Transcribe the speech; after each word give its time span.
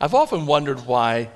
I've 0.00 0.14
often 0.14 0.46
wondered 0.46 0.86
why 0.86 1.30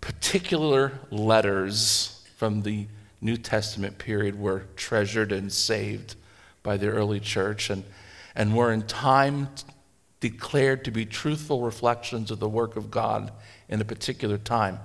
particular 0.00 0.92
letters 1.10 2.22
from 2.36 2.62
the 2.62 2.86
New 3.20 3.36
Testament 3.36 3.98
period 3.98 4.38
were 4.38 4.66
treasured 4.76 5.32
and 5.32 5.50
saved 5.50 6.16
by 6.62 6.76
the 6.76 6.88
early 6.88 7.20
church 7.20 7.70
and, 7.70 7.84
and 8.34 8.54
were 8.54 8.72
in 8.72 8.82
time 8.82 9.48
declared 10.20 10.84
to 10.84 10.90
be 10.90 11.06
truthful 11.06 11.62
reflections 11.62 12.30
of 12.30 12.38
the 12.38 12.48
work 12.48 12.76
of 12.76 12.90
God 12.90 13.32
in 13.68 13.80
a 13.80 13.84
particular 13.84 14.38
time. 14.38 14.78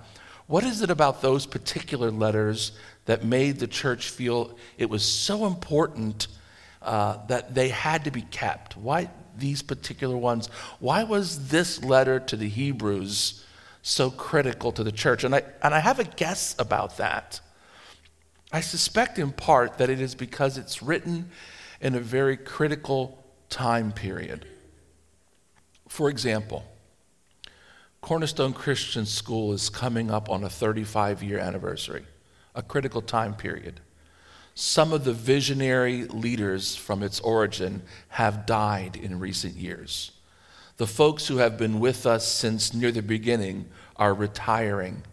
What 0.48 0.64
is 0.64 0.82
it 0.82 0.90
about 0.90 1.22
those 1.22 1.46
particular 1.46 2.10
letters 2.10 2.72
that 3.06 3.26
made 3.26 3.60
the 3.60 3.68
church 3.68 4.10
feel 4.10 4.58
it 4.78 4.90
was 4.90 5.04
so 5.04 5.46
important 5.46 6.28
uh, 6.82 7.18
that 7.28 7.54
they 7.54 7.70
had 7.70 8.06
to 8.06 8.12
be 8.12 8.22
kept? 8.22 8.78
Why 8.78 9.10
these 9.40 9.62
particular 9.62 10.18
ones? 10.18 10.48
Why 10.80 11.04
was 11.04 11.50
this 11.50 11.84
letter 11.84 12.20
to 12.20 12.36
the 12.36 12.50
Hebrews 12.50 13.44
so 13.82 14.12
critical 14.12 14.72
to 14.74 14.84
the 14.84 14.92
church? 14.92 15.24
And 15.24 15.36
I, 15.36 15.44
and 15.62 15.74
I 15.74 15.80
have 15.80 16.00
a 16.00 16.04
guess 16.04 16.56
about 16.60 16.98
that. 16.98 17.40
I 18.52 18.62
suspect 18.62 19.20
in 19.20 19.32
part 19.32 19.78
that 19.78 19.90
it 19.90 20.00
is 20.00 20.16
because 20.16 20.58
it's 20.58 20.82
written 20.82 21.30
in 21.82 21.96
a 21.96 22.00
very 22.00 22.38
critical 22.38 23.24
time 23.50 23.92
period. 23.92 24.46
For 25.88 26.10
example, 26.10 26.64
Cornerstone 28.02 28.54
Christian 28.54 29.06
School 29.06 29.54
is 29.54 29.70
coming 29.70 30.10
up 30.10 30.30
on 30.30 30.44
a 30.44 30.50
35 30.50 31.24
year 31.24 31.40
anniversary, 31.40 32.06
a 32.56 32.62
critical 32.62 33.02
time 33.02 33.36
period. 33.36 33.82
Some 34.60 34.92
of 34.92 35.04
the 35.04 35.14
visionary 35.14 36.06
leaders 36.06 36.76
from 36.76 37.04
its 37.04 37.20
origin 37.20 37.84
have 38.08 38.48
died 38.48 38.96
in 38.96 39.20
recent 39.20 39.54
years. 39.54 40.14
The 40.78 40.88
folks 40.88 41.28
who 41.28 41.38
have 41.38 41.60
been 41.60 41.80
with 41.80 42.08
us 42.08 42.28
since 42.28 42.74
near 42.74 42.92
the 42.92 43.04
beginning 43.04 43.68
are 43.98 44.16
retiring. 44.16 45.04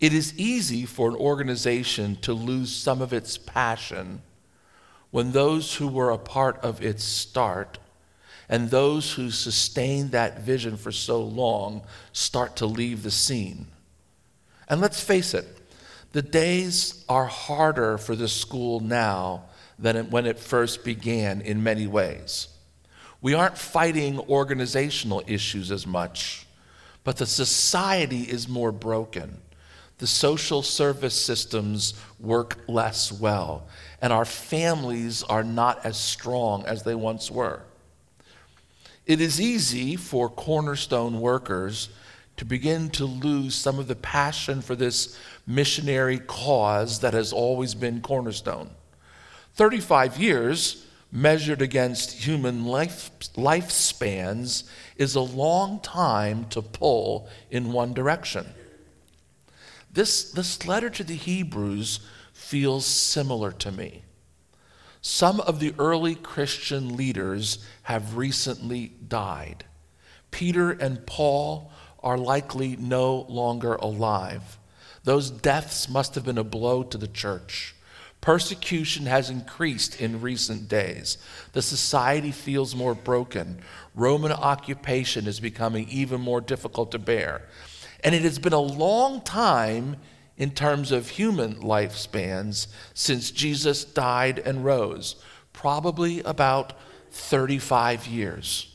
It 0.00 0.14
is 0.14 0.38
easy 0.38 0.86
for 0.86 1.10
an 1.10 1.16
organization 1.16 2.16
to 2.22 2.32
lose 2.32 2.74
some 2.74 3.02
of 3.02 3.12
its 3.12 3.36
passion 3.36 4.22
when 5.10 5.32
those 5.32 5.74
who 5.74 5.88
were 5.88 6.08
a 6.08 6.16
part 6.16 6.56
of 6.64 6.82
its 6.82 7.04
start 7.04 7.78
and 8.48 8.70
those 8.70 9.12
who 9.12 9.30
sustained 9.30 10.12
that 10.12 10.40
vision 10.40 10.78
for 10.78 10.92
so 10.92 11.20
long 11.20 11.82
start 12.14 12.56
to 12.56 12.64
leave 12.64 13.02
the 13.02 13.10
scene. 13.10 13.66
And 14.66 14.80
let's 14.80 15.02
face 15.02 15.34
it, 15.34 15.58
the 16.12 16.22
days 16.22 17.04
are 17.08 17.26
harder 17.26 17.98
for 17.98 18.14
the 18.14 18.28
school 18.28 18.80
now 18.80 19.44
than 19.78 20.10
when 20.10 20.26
it 20.26 20.38
first 20.38 20.84
began 20.84 21.40
in 21.40 21.62
many 21.62 21.86
ways. 21.86 22.48
We 23.20 23.34
aren't 23.34 23.58
fighting 23.58 24.18
organizational 24.20 25.22
issues 25.26 25.70
as 25.70 25.86
much, 25.86 26.46
but 27.04 27.16
the 27.16 27.26
society 27.26 28.22
is 28.22 28.48
more 28.48 28.72
broken. 28.72 29.40
The 29.98 30.06
social 30.06 30.62
service 30.62 31.14
systems 31.14 31.94
work 32.18 32.58
less 32.66 33.12
well, 33.12 33.68
and 34.00 34.12
our 34.12 34.24
families 34.24 35.22
are 35.22 35.44
not 35.44 35.84
as 35.86 35.96
strong 35.96 36.64
as 36.66 36.82
they 36.82 36.94
once 36.94 37.30
were. 37.30 37.62
It 39.06 39.20
is 39.20 39.40
easy 39.40 39.96
for 39.96 40.28
cornerstone 40.28 41.20
workers 41.20 41.88
to 42.36 42.44
begin 42.44 42.90
to 42.90 43.04
lose 43.04 43.54
some 43.54 43.78
of 43.78 43.88
the 43.88 43.96
passion 43.96 44.62
for 44.62 44.74
this 44.74 45.18
missionary 45.46 46.18
cause 46.18 47.00
that 47.00 47.14
has 47.14 47.32
always 47.32 47.74
been 47.74 48.00
cornerstone. 48.00 48.70
35 49.54 50.18
years 50.18 50.86
measured 51.10 51.60
against 51.60 52.24
human 52.24 52.64
life, 52.64 53.10
lifespans 53.34 54.64
is 54.96 55.14
a 55.14 55.20
long 55.20 55.78
time 55.80 56.46
to 56.48 56.62
pull 56.62 57.28
in 57.50 57.70
one 57.70 57.92
direction. 57.92 58.46
This, 59.92 60.32
this 60.32 60.66
letter 60.66 60.88
to 60.88 61.04
the 61.04 61.14
Hebrews 61.14 62.00
feels 62.32 62.86
similar 62.86 63.52
to 63.52 63.70
me. 63.70 64.02
Some 65.02 65.40
of 65.40 65.60
the 65.60 65.74
early 65.78 66.14
Christian 66.14 66.96
leaders 66.96 67.58
have 67.82 68.16
recently 68.16 68.92
died. 69.06 69.64
Peter 70.30 70.70
and 70.70 71.04
Paul 71.06 71.70
are 72.02 72.18
likely 72.18 72.76
no 72.76 73.26
longer 73.28 73.74
alive. 73.76 74.58
Those 75.04 75.30
deaths 75.30 75.88
must 75.88 76.14
have 76.14 76.24
been 76.24 76.38
a 76.38 76.44
blow 76.44 76.82
to 76.84 76.98
the 76.98 77.08
church. 77.08 77.74
Persecution 78.20 79.06
has 79.06 79.30
increased 79.30 80.00
in 80.00 80.20
recent 80.20 80.68
days. 80.68 81.18
The 81.54 81.62
society 81.62 82.30
feels 82.30 82.74
more 82.74 82.94
broken. 82.94 83.58
Roman 83.96 84.30
occupation 84.30 85.26
is 85.26 85.40
becoming 85.40 85.88
even 85.88 86.20
more 86.20 86.40
difficult 86.40 86.92
to 86.92 87.00
bear. 87.00 87.42
And 88.04 88.14
it 88.14 88.22
has 88.22 88.38
been 88.38 88.52
a 88.52 88.60
long 88.60 89.22
time 89.22 89.96
in 90.36 90.52
terms 90.52 90.92
of 90.92 91.08
human 91.08 91.56
lifespans 91.56 92.68
since 92.94 93.32
Jesus 93.32 93.84
died 93.84 94.38
and 94.38 94.64
rose, 94.64 95.16
probably 95.52 96.20
about 96.20 96.74
35 97.10 98.06
years. 98.06 98.71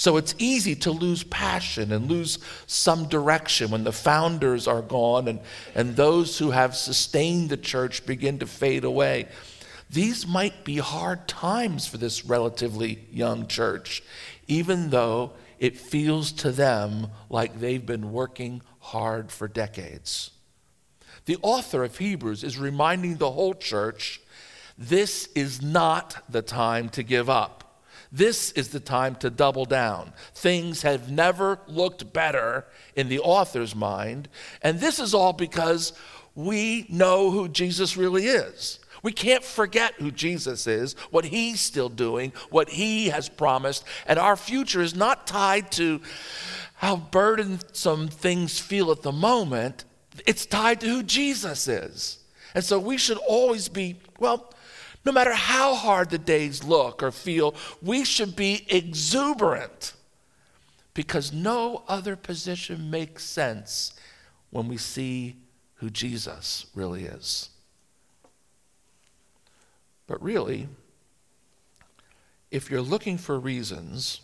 So 0.00 0.16
it's 0.16 0.34
easy 0.38 0.74
to 0.76 0.92
lose 0.92 1.24
passion 1.24 1.92
and 1.92 2.08
lose 2.08 2.38
some 2.66 3.06
direction 3.06 3.70
when 3.70 3.84
the 3.84 3.92
founders 3.92 4.66
are 4.66 4.80
gone 4.80 5.28
and, 5.28 5.40
and 5.74 5.94
those 5.94 6.38
who 6.38 6.52
have 6.52 6.74
sustained 6.74 7.50
the 7.50 7.58
church 7.58 8.06
begin 8.06 8.38
to 8.38 8.46
fade 8.46 8.84
away. 8.84 9.28
These 9.90 10.26
might 10.26 10.64
be 10.64 10.78
hard 10.78 11.28
times 11.28 11.86
for 11.86 11.98
this 11.98 12.24
relatively 12.24 13.08
young 13.12 13.46
church, 13.46 14.02
even 14.46 14.88
though 14.88 15.32
it 15.58 15.76
feels 15.76 16.32
to 16.32 16.50
them 16.50 17.08
like 17.28 17.60
they've 17.60 17.84
been 17.84 18.10
working 18.10 18.62
hard 18.78 19.30
for 19.30 19.48
decades. 19.48 20.30
The 21.26 21.36
author 21.42 21.84
of 21.84 21.98
Hebrews 21.98 22.42
is 22.42 22.56
reminding 22.56 23.18
the 23.18 23.32
whole 23.32 23.52
church 23.52 24.22
this 24.78 25.28
is 25.34 25.60
not 25.60 26.22
the 26.26 26.40
time 26.40 26.88
to 26.88 27.02
give 27.02 27.28
up. 27.28 27.69
This 28.12 28.50
is 28.52 28.68
the 28.68 28.80
time 28.80 29.14
to 29.16 29.30
double 29.30 29.64
down. 29.64 30.12
Things 30.34 30.82
have 30.82 31.10
never 31.10 31.60
looked 31.68 32.12
better 32.12 32.66
in 32.96 33.08
the 33.08 33.20
author's 33.20 33.74
mind, 33.74 34.28
and 34.62 34.80
this 34.80 34.98
is 34.98 35.14
all 35.14 35.32
because 35.32 35.92
we 36.34 36.86
know 36.88 37.30
who 37.30 37.48
Jesus 37.48 37.96
really 37.96 38.26
is. 38.26 38.80
We 39.02 39.12
can't 39.12 39.44
forget 39.44 39.94
who 39.94 40.10
Jesus 40.10 40.66
is, 40.66 40.94
what 41.10 41.24
he's 41.24 41.60
still 41.60 41.88
doing, 41.88 42.32
what 42.50 42.68
he 42.68 43.08
has 43.08 43.28
promised, 43.28 43.84
and 44.06 44.18
our 44.18 44.36
future 44.36 44.82
is 44.82 44.94
not 44.94 45.26
tied 45.26 45.72
to 45.72 46.00
how 46.74 46.96
burdensome 46.96 48.08
things 48.08 48.58
feel 48.58 48.90
at 48.90 49.02
the 49.02 49.12
moment. 49.12 49.84
It's 50.26 50.46
tied 50.46 50.80
to 50.80 50.86
who 50.86 51.02
Jesus 51.02 51.68
is. 51.68 52.18
And 52.54 52.64
so 52.64 52.78
we 52.78 52.98
should 52.98 53.18
always 53.18 53.68
be, 53.68 53.96
well, 54.18 54.52
no 55.04 55.12
matter 55.12 55.32
how 55.32 55.74
hard 55.74 56.10
the 56.10 56.18
days 56.18 56.62
look 56.62 57.02
or 57.02 57.10
feel, 57.10 57.54
we 57.82 58.04
should 58.04 58.36
be 58.36 58.66
exuberant 58.68 59.94
because 60.94 61.32
no 61.32 61.82
other 61.88 62.16
position 62.16 62.90
makes 62.90 63.24
sense 63.24 63.94
when 64.50 64.68
we 64.68 64.76
see 64.76 65.36
who 65.76 65.88
Jesus 65.88 66.66
really 66.74 67.04
is. 67.04 67.48
But 70.06 70.22
really, 70.22 70.68
if 72.50 72.70
you're 72.70 72.82
looking 72.82 73.16
for 73.16 73.38
reasons 73.38 74.20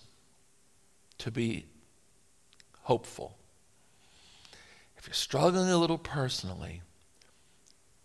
to 1.18 1.30
be 1.30 1.64
hopeful, 2.82 3.36
if 4.98 5.06
you're 5.06 5.14
struggling 5.14 5.70
a 5.70 5.78
little 5.78 5.96
personally, 5.96 6.82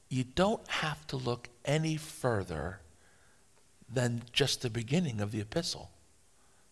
you 0.07 0.23
don't 0.23 0.65
have 0.67 1.05
to 1.07 1.17
look 1.17 1.49
any 1.65 1.97
further 1.97 2.79
than 3.91 4.23
just 4.31 4.61
the 4.61 4.69
beginning 4.69 5.21
of 5.21 5.31
the 5.31 5.41
epistle 5.41 5.91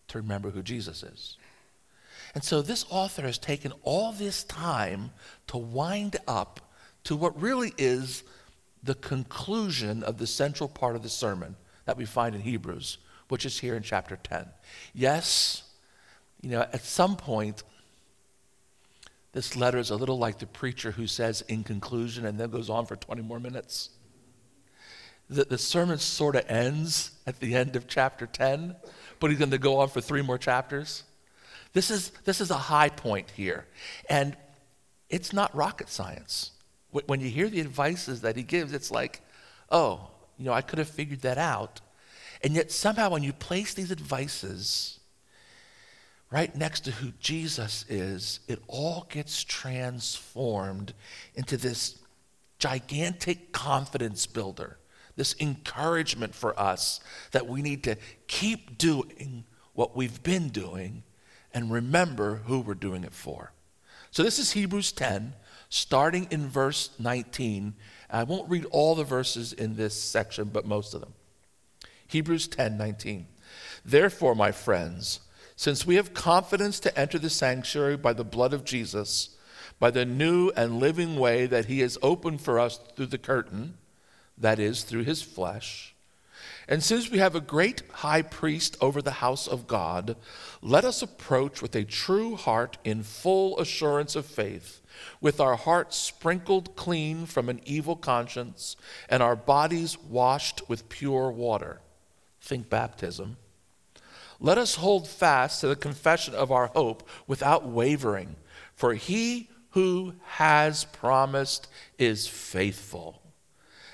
to 0.07 0.17
remember 0.17 0.51
who 0.51 0.61
Jesus 0.61 1.03
is. 1.03 1.37
And 2.33 2.43
so 2.43 2.61
this 2.61 2.85
author 2.89 3.23
has 3.23 3.37
taken 3.37 3.73
all 3.83 4.11
this 4.11 4.43
time 4.43 5.11
to 5.47 5.57
wind 5.57 6.17
up 6.27 6.59
to 7.05 7.15
what 7.15 7.39
really 7.41 7.73
is 7.77 8.23
the 8.83 8.95
conclusion 8.95 10.03
of 10.03 10.17
the 10.17 10.27
central 10.27 10.69
part 10.69 10.95
of 10.95 11.03
the 11.03 11.09
sermon 11.09 11.55
that 11.85 11.97
we 11.97 12.05
find 12.05 12.35
in 12.35 12.41
Hebrews, 12.41 12.97
which 13.29 13.45
is 13.45 13.59
here 13.59 13.75
in 13.75 13.83
chapter 13.83 14.15
10. 14.15 14.45
Yes, 14.93 15.63
you 16.41 16.51
know, 16.51 16.61
at 16.61 16.83
some 16.83 17.15
point, 17.15 17.63
this 19.31 19.55
letter 19.55 19.77
is 19.77 19.89
a 19.89 19.95
little 19.95 20.17
like 20.17 20.39
the 20.39 20.47
preacher 20.47 20.91
who 20.91 21.07
says 21.07 21.41
in 21.41 21.63
conclusion 21.63 22.25
and 22.25 22.39
then 22.39 22.49
goes 22.49 22.69
on 22.69 22.85
for 22.85 22.95
20 22.95 23.21
more 23.21 23.39
minutes. 23.39 23.89
The, 25.29 25.45
the 25.45 25.57
sermon 25.57 25.99
sort 25.99 26.35
of 26.35 26.49
ends 26.49 27.11
at 27.27 27.39
the 27.39 27.55
end 27.55 27.75
of 27.75 27.87
chapter 27.87 28.25
10, 28.25 28.75
but 29.19 29.29
he's 29.29 29.39
going 29.39 29.51
to 29.51 29.57
go 29.57 29.79
on 29.79 29.89
for 29.89 30.01
three 30.01 30.21
more 30.21 30.37
chapters. 30.37 31.03
This 31.73 31.91
is, 31.91 32.09
this 32.25 32.41
is 32.41 32.49
a 32.49 32.57
high 32.57 32.89
point 32.89 33.29
here. 33.31 33.65
And 34.09 34.35
it's 35.09 35.33
not 35.33 35.55
rocket 35.55 35.89
science. 35.89 36.51
When 36.91 37.19
you 37.19 37.29
hear 37.29 37.49
the 37.49 37.59
advices 37.59 38.21
that 38.21 38.35
he 38.35 38.43
gives, 38.43 38.73
it's 38.73 38.89
like, 38.89 39.21
oh, 39.71 40.09
you 40.37 40.45
know, 40.45 40.53
I 40.53 40.61
could 40.61 40.79
have 40.79 40.89
figured 40.89 41.21
that 41.21 41.37
out. 41.37 41.81
And 42.43 42.55
yet, 42.55 42.71
somehow, 42.71 43.09
when 43.09 43.21
you 43.21 43.33
place 43.33 43.73
these 43.73 43.91
advices 43.91 44.99
right 46.31 46.55
next 46.55 46.81
to 46.81 46.91
who 46.91 47.11
Jesus 47.19 47.85
is, 47.89 48.39
it 48.47 48.59
all 48.67 49.07
gets 49.09 49.43
transformed 49.43 50.93
into 51.35 51.57
this 51.57 51.99
gigantic 52.59 53.51
confidence 53.51 54.25
builder, 54.25 54.77
this 55.19 55.35
encouragement 55.41 56.33
for 56.33 56.57
us 56.57 57.01
that 57.31 57.45
we 57.45 57.61
need 57.61 57.83
to 57.83 57.97
keep 58.27 58.77
doing 58.77 59.43
what 59.73 59.93
we've 59.93 60.23
been 60.23 60.47
doing 60.47 61.03
and 61.53 61.69
remember 61.69 62.37
who 62.45 62.61
we're 62.61 62.73
doing 62.73 63.03
it 63.03 63.13
for. 63.13 63.51
So, 64.11 64.23
this 64.23 64.39
is 64.39 64.53
Hebrews 64.53 64.93
10, 64.93 65.33
starting 65.67 66.27
in 66.31 66.47
verse 66.47 66.91
19. 66.99 67.73
I 68.09 68.23
won't 68.23 68.49
read 68.49 68.65
all 68.71 68.95
the 68.95 69.03
verses 69.03 69.51
in 69.51 69.75
this 69.75 69.93
section, 69.93 70.45
but 70.45 70.65
most 70.65 70.93
of 70.93 71.01
them. 71.01 71.13
Hebrews 72.07 72.47
10 72.47 72.77
19. 72.77 73.27
Therefore, 73.83 74.35
my 74.35 74.53
friends, 74.53 75.19
since 75.57 75.85
we 75.85 75.95
have 75.95 76.13
confidence 76.13 76.79
to 76.79 76.97
enter 76.97 77.19
the 77.19 77.29
sanctuary 77.29 77.97
by 77.97 78.13
the 78.13 78.23
blood 78.23 78.53
of 78.53 78.63
Jesus, 78.63 79.35
by 79.79 79.91
the 79.91 80.05
new 80.05 80.49
and 80.55 80.79
living 80.79 81.17
way 81.17 81.45
that 81.45 81.65
he 81.65 81.81
has 81.81 81.97
opened 82.01 82.39
for 82.39 82.57
us 82.57 82.79
through 82.95 83.07
the 83.07 83.17
curtain, 83.17 83.77
that 84.39 84.59
is, 84.59 84.83
through 84.83 85.03
his 85.03 85.21
flesh, 85.21 85.95
and 86.69 86.83
since 86.83 87.09
we 87.09 87.17
have 87.17 87.33
a 87.33 87.41
great 87.41 87.81
high 87.91 88.21
priest 88.21 88.77
over 88.79 89.01
the 89.01 89.09
house 89.09 89.47
of 89.47 89.65
God, 89.65 90.15
let 90.61 90.85
us 90.85 91.01
approach 91.01 91.63
with 91.63 91.75
a 91.75 91.83
true 91.83 92.35
heart 92.35 92.77
in 92.83 93.01
full 93.01 93.59
assurance 93.59 94.15
of 94.15 94.27
faith, 94.27 94.79
with 95.19 95.39
our 95.39 95.55
hearts 95.55 95.97
sprinkled 95.97 96.75
clean 96.75 97.25
from 97.25 97.49
an 97.49 97.59
evil 97.65 97.95
conscience 97.95 98.75
and 99.09 99.23
our 99.23 99.35
bodies 99.35 99.97
washed 99.97 100.69
with 100.69 100.89
pure 100.89 101.31
water. 101.31 101.81
Think 102.39 102.69
baptism. 102.69 103.37
Let 104.39 104.59
us 104.59 104.75
hold 104.75 105.07
fast 105.07 105.61
to 105.61 105.67
the 105.67 105.75
confession 105.75 106.35
of 106.35 106.51
our 106.51 106.67
hope 106.67 107.09
without 107.25 107.67
wavering, 107.67 108.35
for 108.75 108.93
he 108.93 109.49
who 109.71 110.13
has 110.23 110.85
promised 110.85 111.67
is 111.97 112.27
faithful. 112.27 113.18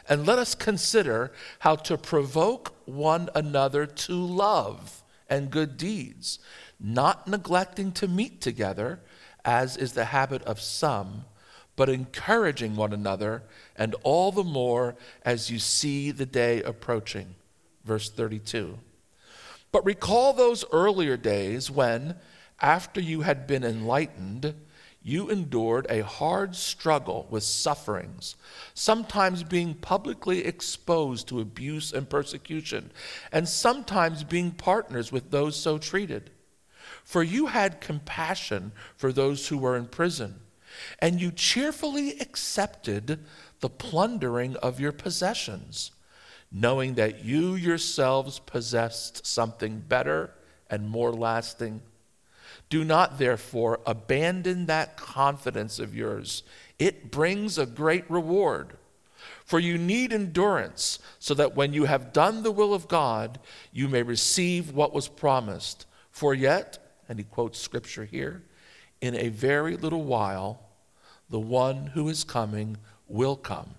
And 0.08 0.26
let 0.26 0.38
us 0.38 0.56
consider 0.56 1.32
how 1.60 1.76
to 1.78 1.98
provoke 1.98 2.76
one 2.86 3.30
another 3.34 3.86
to 3.86 4.14
love 4.14 5.04
and 5.30 5.50
good 5.50 5.78
deeds, 5.78 6.40
not 6.80 7.28
neglecting 7.28 7.92
to 7.94 8.08
meet 8.08 8.42
together, 8.42 9.00
as 9.44 9.78
is 9.78 9.94
the 9.94 10.06
habit 10.06 10.44
of 10.44 10.62
some, 10.62 11.26
but 11.76 11.90
encouraging 11.90 12.76
one 12.76 12.94
another, 12.94 13.44
and 13.76 13.96
all 14.04 14.32
the 14.32 14.44
more 14.44 14.96
as 15.24 15.50
you 15.50 15.60
see 15.60 16.12
the 16.12 16.26
day 16.26 16.62
approaching. 16.64 17.36
Verse 17.84 18.10
32. 18.10 18.80
But 19.72 19.86
recall 19.86 20.34
those 20.34 20.64
earlier 20.72 21.18
days 21.18 21.70
when, 21.70 22.16
after 22.62 23.02
you 23.02 23.22
had 23.22 23.46
been 23.46 23.64
enlightened, 23.64 24.56
you 25.08 25.30
endured 25.30 25.86
a 25.88 26.04
hard 26.04 26.56
struggle 26.56 27.28
with 27.30 27.44
sufferings, 27.44 28.36
sometimes 28.74 29.44
being 29.44 29.76
publicly 29.76 30.44
exposed 30.44 31.28
to 31.28 31.40
abuse 31.40 31.94
and 31.94 32.10
persecution, 32.10 32.90
and 33.32 33.48
sometimes 33.48 34.24
being 34.24 34.50
partners 34.50 35.12
with 35.12 35.30
those 35.30 35.56
so 35.56 35.78
treated. 35.78 36.32
For 37.04 37.22
you 37.22 37.46
had 37.46 37.82
compassion 37.82 38.72
for 38.98 39.14
those 39.14 39.48
who 39.48 39.60
were 39.60 39.78
in 39.78 39.86
prison, 39.86 40.40
and 40.98 41.22
you 41.22 41.32
cheerfully 41.32 42.20
accepted 42.20 43.20
the 43.60 43.70
plundering 43.70 44.56
of 44.56 44.80
your 44.80 44.92
possessions, 44.92 45.92
knowing 46.52 46.96
that 46.96 47.24
you 47.24 47.54
yourselves 47.54 48.40
possessed 48.40 49.24
something 49.24 49.84
better 49.88 50.32
and 50.68 50.90
more 50.90 51.14
lasting 51.14 51.84
do 52.70 52.84
not, 52.84 53.20
therefore, 53.20 53.80
abandon 53.86 54.66
that 54.66 54.98
confidence 54.98 55.80
of 55.80 55.96
yours. 55.96 56.44
It 56.80 57.12
brings 57.12 57.58
a 57.58 57.66
great 57.66 58.10
reward. 58.10 58.78
For 59.44 59.60
you 59.60 59.78
need 59.78 60.12
endurance, 60.12 61.00
so 61.20 61.34
that 61.36 61.56
when 61.56 61.74
you 61.74 61.86
have 61.86 62.14
done 62.14 62.42
the 62.42 62.52
will 62.52 62.74
of 62.74 62.88
God, 62.88 63.40
you 63.72 63.88
may 63.88 64.02
receive 64.02 64.72
what 64.72 64.94
was 64.94 65.08
promised. 65.08 65.86
For 66.10 66.34
yet, 66.34 66.80
and 67.08 67.20
he 67.20 67.26
quotes 67.26 67.60
scripture 67.60 68.06
here, 68.06 68.44
in 69.02 69.16
a 69.16 69.30
very 69.30 69.78
little 69.78 70.04
while, 70.04 70.62
the 71.30 71.40
one 71.40 71.88
who 71.88 72.10
is 72.10 72.24
coming 72.24 72.78
will 73.08 73.36
come 73.36 73.76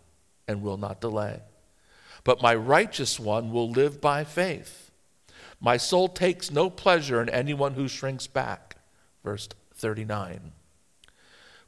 and 0.46 0.62
will 0.62 0.76
not 0.76 1.00
delay. 1.00 1.40
But 2.22 2.42
my 2.42 2.54
righteous 2.54 3.18
one 3.18 3.50
will 3.50 3.70
live 3.70 4.00
by 4.00 4.24
faith. 4.24 4.90
My 5.60 5.76
soul 5.76 6.08
takes 6.08 6.50
no 6.50 6.70
pleasure 6.70 7.20
in 7.20 7.28
anyone 7.28 7.74
who 7.74 7.88
shrinks 7.88 8.26
back 8.26 8.65
verse 9.26 9.48
39. 9.74 10.52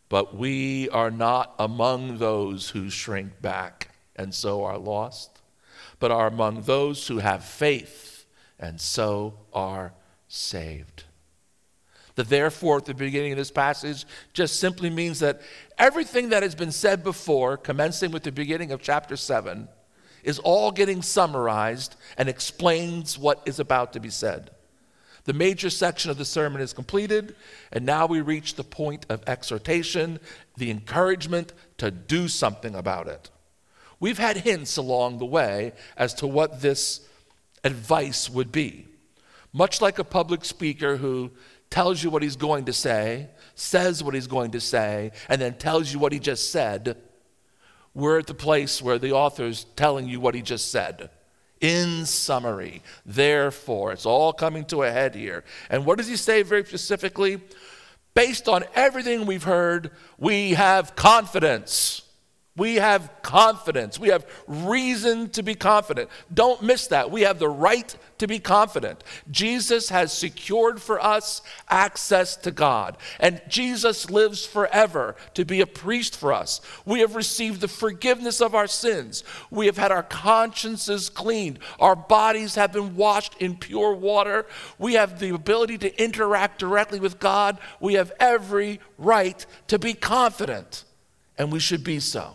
But 0.08 0.37
we 0.37 0.88
are 0.90 1.10
not 1.10 1.56
among 1.58 2.19
those 2.19 2.70
who 2.70 2.88
shrink 2.88 3.43
back 3.43 3.90
and 4.14 4.32
so 4.32 4.62
are 4.62 4.78
lost, 4.78 5.40
but 5.99 6.12
are 6.12 6.28
among 6.28 6.62
those 6.62 7.08
who 7.08 7.19
have 7.19 7.44
faith 7.44 8.26
and 8.60 8.81
so 8.81 9.40
are 9.52 9.93
saved. 10.28 11.02
The 12.14 12.22
therefore 12.22 12.76
at 12.76 12.84
the 12.84 12.94
beginning 12.94 13.32
of 13.32 13.38
this 13.38 13.50
passage 13.50 14.06
just 14.32 14.60
simply 14.60 14.88
means 14.88 15.19
that 15.19 15.40
everything 15.78 16.28
that 16.28 16.44
has 16.44 16.55
been 16.55 16.70
said 16.70 17.02
before, 17.02 17.56
commencing 17.56 18.12
with 18.12 18.22
the 18.22 18.31
beginning 18.31 18.70
of 18.70 18.82
chapter 18.82 19.16
7, 19.16 19.66
is 20.22 20.38
all 20.38 20.70
getting 20.70 21.02
summarized 21.02 21.96
and 22.16 22.28
explains 22.28 23.19
what 23.19 23.43
is 23.46 23.58
about 23.58 23.94
to 23.94 24.00
be 24.00 24.10
said. 24.10 24.52
The 25.28 25.34
major 25.34 25.69
section 25.69 26.10
of 26.10 26.16
the 26.16 26.25
sermon 26.25 26.62
is 26.62 26.72
completed, 26.72 27.36
and 27.70 27.84
now 27.84 28.06
we 28.06 28.22
reach 28.22 28.54
the 28.54 28.64
point 28.64 29.04
of 29.10 29.22
exhortation, 29.26 30.20
the 30.56 30.70
encouragement 30.70 31.52
to 31.76 31.90
do 31.90 32.28
something 32.28 32.75
about 32.75 33.08
it. 33.08 33.28
We've 34.00 34.16
had 34.16 34.38
hints 34.38 34.78
along 34.78 35.19
the 35.19 35.26
way 35.26 35.75
as 35.98 36.14
to 36.14 36.26
what 36.26 36.62
this 36.62 37.06
advice 37.62 38.30
would 38.30 38.50
be. 38.50 38.86
Much 39.52 39.82
like 39.82 39.98
a 39.98 40.02
public 40.02 40.46
speaker 40.46 40.96
who 40.96 41.31
tells 41.69 42.02
you 42.02 42.08
what 42.08 42.22
he's 42.22 42.36
going 42.36 42.64
to 42.64 42.72
say, 42.72 43.28
says 43.54 44.02
what 44.02 44.14
he's 44.14 44.28
going 44.28 44.52
to 44.52 44.60
say, 44.62 45.12
and 45.28 45.42
then 45.42 45.58
tells 45.58 45.92
you 45.92 45.98
what 45.98 46.12
he 46.12 46.19
just 46.19 46.50
said, 46.50 46.96
we're 47.92 48.19
at 48.19 48.28
the 48.28 48.32
place 48.32 48.81
where 48.81 48.98
the 48.98 49.12
author's 49.12 49.64
telling 49.76 50.08
you 50.08 50.20
what 50.20 50.34
he 50.34 50.40
just 50.40 50.72
said. 50.72 51.10
In 51.60 52.06
summary, 52.06 52.82
therefore, 53.05 53.93
it's 53.93 54.06
all 54.06 54.32
coming 54.32 54.64
to 54.66 54.84
a 54.84 54.90
head 54.90 55.14
here. 55.14 55.44
And 55.70 55.84
what 55.84 55.99
does 55.99 56.06
he 56.06 56.16
say 56.16 56.43
very 56.43 56.64
specifically? 56.64 57.40
Based 58.14 58.49
on 58.49 58.64
everything 58.75 59.26
we've 59.26 59.43
heard, 59.43 59.90
we 60.19 60.50
have 60.50 60.94
confidence. 60.94 62.03
We 62.58 62.74
have 62.74 63.10
confidence. 63.22 63.98
We 63.98 64.08
have 64.08 64.27
reason 64.46 65.31
to 65.31 65.43
be 65.43 65.55
confident. 65.55 66.10
Don't 66.34 66.60
miss 66.62 66.88
that. 66.88 67.10
We 67.10 67.22
have 67.22 67.38
the 67.38 67.48
right 67.48 67.96
to 68.19 68.27
be 68.27 68.41
confident. 68.41 69.05
Jesus 69.31 69.91
has 69.91 70.12
secured 70.12 70.82
for 70.82 71.03
us 71.03 71.41
access 71.69 72.36
to 72.38 72.50
God, 72.50 72.96
and 73.20 73.41
Jesus 73.48 74.10
lives 74.10 74.44
forever 74.44 75.15
to 75.34 75.44
be 75.44 75.60
a 75.60 75.67
priest 75.67 76.17
for 76.17 76.32
us. 76.32 76.60
We 76.84 76.98
have 77.00 77.15
received 77.15 77.60
the 77.60 77.69
forgiveness 77.69 78.41
of 78.41 78.56
our 78.56 78.67
sins. 78.67 79.22
We 79.50 79.67
have 79.67 79.79
had 79.79 79.93
our 79.93 80.03
consciences 80.03 81.08
cleaned. 81.08 81.60
Our 81.79 81.94
bodies 81.94 82.56
have 82.56 82.72
been 82.72 82.96
washed 82.96 83.36
in 83.41 83.56
pure 83.56 83.94
water. 83.94 84.46
We 84.79 84.94
have 84.94 85.20
the 85.20 85.31
ability 85.31 85.79
to 85.79 86.03
interact 86.03 86.58
directly 86.58 86.98
with 86.98 87.20
God. 87.20 87.58
We 87.79 87.94
have 87.94 88.12
every 88.19 88.81
right 88.98 89.46
to 89.69 89.79
be 89.79 89.94
confident, 89.94 90.82
and 91.36 91.53
we 91.53 91.60
should 91.60 91.84
be 91.84 92.00
so. 92.00 92.34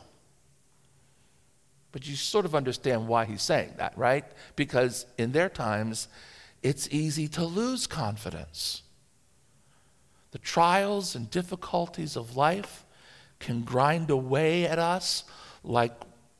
But 1.94 2.06
you 2.08 2.18
sort 2.18 2.44
of 2.44 2.56
understand 2.56 3.08
why 3.08 3.24
he's 3.24 3.44
saying 3.44 3.76
that, 3.78 3.98
right? 3.98 4.26
Because 4.58 5.06
in 5.18 5.32
their 5.32 5.48
times, 5.48 6.10
it's 6.62 6.90
easy 6.92 7.28
to 7.30 7.46
lose 7.46 7.88
confidence. 7.88 8.82
The 10.32 10.40
trials 10.40 11.16
and 11.16 11.30
difficulties 11.30 12.18
of 12.18 12.36
life 12.36 12.84
can 13.40 13.62
grind 13.62 14.10
away 14.10 14.66
at 14.66 14.80
us 14.80 15.24
like 15.64 15.94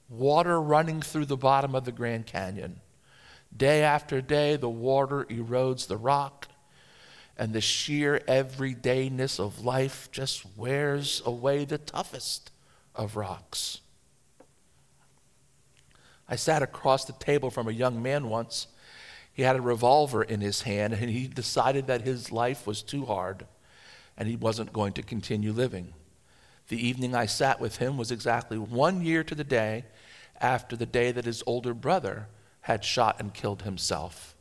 water 0.10 0.60
running 0.60 1.02
through 1.02 1.26
the 1.26 1.38
bottom 1.38 1.76
of 1.76 1.86
the 1.86 1.92
Grand 1.92 2.26
Canyon. 2.26 2.82
Day 3.56 3.84
after 3.84 4.22
day, 4.22 4.56
the 4.56 4.70
water 4.70 5.26
erodes 5.26 5.86
the 5.86 5.98
rock, 5.98 6.48
and 7.38 7.54
the 7.54 7.62
sheer 7.62 8.20
everydayness 8.28 9.40
of 9.40 9.64
life 9.64 10.10
just 10.12 10.44
wears 10.58 11.22
away 11.26 11.66
the 11.66 11.78
toughest 11.78 12.52
of 12.96 13.16
rocks. 13.16 13.82
I 16.28 16.36
sat 16.36 16.62
across 16.62 17.06
the 17.06 17.14
table 17.14 17.50
from 17.50 17.68
a 17.68 17.72
young 17.72 18.02
man 18.02 18.30
once. 18.30 18.68
He 19.34 19.42
had 19.42 19.56
a 19.56 19.62
revolver 19.62 20.24
in 20.24 20.42
his 20.42 20.62
hand, 20.62 20.94
and 20.94 21.10
he 21.10 21.28
decided 21.28 21.88
that 21.88 22.02
his 22.02 22.32
life 22.32 22.68
was 22.68 22.82
too 22.82 23.06
hard 23.06 23.46
and 24.18 24.28
he 24.28 24.36
wasn't 24.36 24.74
going 24.74 24.94
to 24.94 25.02
continue 25.02 25.52
living. 25.52 25.94
The 26.68 26.86
evening 26.88 27.16
I 27.16 27.26
sat 27.26 27.60
with 27.60 27.78
him 27.78 27.98
was 27.98 28.12
exactly 28.12 28.58
one 28.58 29.04
year 29.04 29.24
to 29.24 29.36
the 29.36 29.44
day 29.44 29.86
after 30.40 30.76
the 30.76 30.86
day 30.86 31.12
that 31.12 31.26
his 31.26 31.44
older 31.46 31.74
brother 31.74 32.28
had 32.62 32.84
shot 32.86 33.20
and 33.20 33.34
killed 33.34 33.64
himself. 33.64 34.36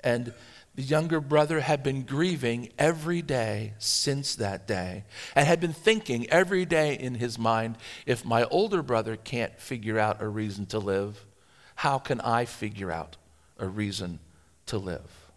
And 0.00 0.32
The 0.74 0.82
younger 0.82 1.20
brother 1.20 1.60
had 1.60 1.82
been 1.82 2.02
grieving 2.02 2.70
every 2.78 3.20
day 3.20 3.74
since 3.78 4.34
that 4.36 4.66
day 4.66 5.04
and 5.34 5.46
had 5.46 5.60
been 5.60 5.74
thinking 5.74 6.28
every 6.30 6.64
day 6.64 6.94
in 6.94 7.16
his 7.16 7.38
mind 7.38 7.76
if 8.06 8.24
my 8.24 8.44
older 8.44 8.82
brother 8.82 9.16
can't 9.16 9.58
figure 9.60 9.98
out 9.98 10.22
a 10.22 10.28
reason 10.28 10.64
to 10.66 10.78
live, 10.78 11.26
how 11.74 11.98
can 11.98 12.20
I 12.22 12.46
figure 12.46 12.90
out 12.90 13.18
a 13.58 13.66
reason 13.66 14.18
to 14.66 14.78
live? 14.78 15.30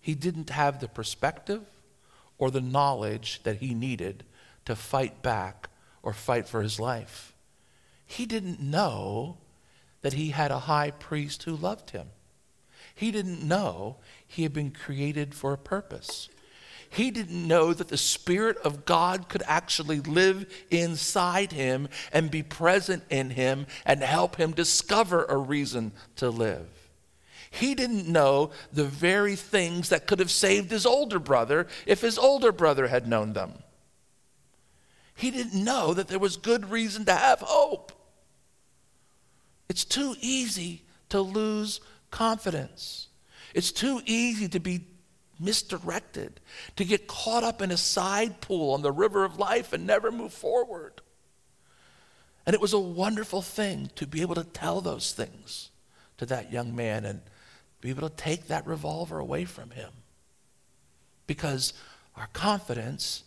He 0.00 0.14
didn't 0.14 0.50
have 0.50 0.80
the 0.80 0.88
perspective 0.88 1.62
or 2.38 2.50
the 2.50 2.60
knowledge 2.60 3.42
that 3.42 3.56
he 3.56 3.74
needed 3.74 4.24
to 4.64 4.74
fight 4.74 5.22
back 5.22 5.68
or 6.02 6.14
fight 6.14 6.48
for 6.48 6.62
his 6.62 6.80
life. 6.80 7.34
He 8.06 8.24
didn't 8.24 8.60
know 8.60 9.38
that 10.00 10.14
he 10.14 10.30
had 10.30 10.50
a 10.50 10.60
high 10.60 10.90
priest 10.90 11.42
who 11.42 11.56
loved 11.56 11.90
him. 11.90 12.08
He 12.94 13.10
didn't 13.10 13.42
know 13.42 13.96
he 14.26 14.44
had 14.44 14.52
been 14.52 14.70
created 14.70 15.34
for 15.34 15.52
a 15.52 15.58
purpose. 15.58 16.28
He 16.88 17.10
didn't 17.10 17.48
know 17.48 17.74
that 17.74 17.88
the 17.88 17.96
Spirit 17.96 18.56
of 18.58 18.84
God 18.84 19.28
could 19.28 19.42
actually 19.46 19.98
live 20.00 20.46
inside 20.70 21.50
him 21.50 21.88
and 22.12 22.30
be 22.30 22.44
present 22.44 23.02
in 23.10 23.30
him 23.30 23.66
and 23.84 24.00
help 24.00 24.36
him 24.36 24.52
discover 24.52 25.24
a 25.24 25.36
reason 25.36 25.90
to 26.16 26.30
live. 26.30 26.68
He 27.50 27.74
didn't 27.74 28.08
know 28.08 28.50
the 28.72 28.84
very 28.84 29.34
things 29.34 29.88
that 29.88 30.06
could 30.06 30.20
have 30.20 30.30
saved 30.30 30.70
his 30.70 30.86
older 30.86 31.18
brother 31.18 31.66
if 31.86 32.00
his 32.00 32.16
older 32.16 32.52
brother 32.52 32.86
had 32.86 33.08
known 33.08 33.32
them. 33.32 33.54
He 35.16 35.30
didn't 35.30 35.64
know 35.64 35.94
that 35.94 36.08
there 36.08 36.18
was 36.18 36.36
good 36.36 36.70
reason 36.70 37.04
to 37.06 37.12
have 37.12 37.40
hope. 37.40 37.92
It's 39.68 39.84
too 39.84 40.14
easy 40.20 40.82
to 41.08 41.20
lose 41.20 41.80
confidence. 42.14 43.08
It's 43.54 43.72
too 43.72 44.00
easy 44.06 44.48
to 44.48 44.60
be 44.60 44.86
misdirected, 45.40 46.40
to 46.76 46.84
get 46.84 47.08
caught 47.08 47.42
up 47.42 47.60
in 47.60 47.72
a 47.72 47.76
side 47.76 48.40
pool 48.40 48.72
on 48.72 48.82
the 48.82 48.92
river 48.92 49.24
of 49.24 49.36
life 49.36 49.72
and 49.72 49.84
never 49.84 50.12
move 50.12 50.32
forward. 50.32 51.00
And 52.46 52.54
it 52.54 52.60
was 52.60 52.72
a 52.72 52.78
wonderful 52.78 53.42
thing 53.42 53.90
to 53.96 54.06
be 54.06 54.22
able 54.22 54.36
to 54.36 54.44
tell 54.44 54.80
those 54.80 55.12
things 55.12 55.70
to 56.18 56.26
that 56.26 56.52
young 56.52 56.76
man 56.76 57.04
and 57.04 57.20
be 57.80 57.90
able 57.90 58.08
to 58.08 58.14
take 58.14 58.46
that 58.46 58.64
revolver 58.64 59.18
away 59.18 59.44
from 59.44 59.70
him. 59.70 59.90
Because 61.26 61.72
our 62.14 62.28
confidence 62.32 63.24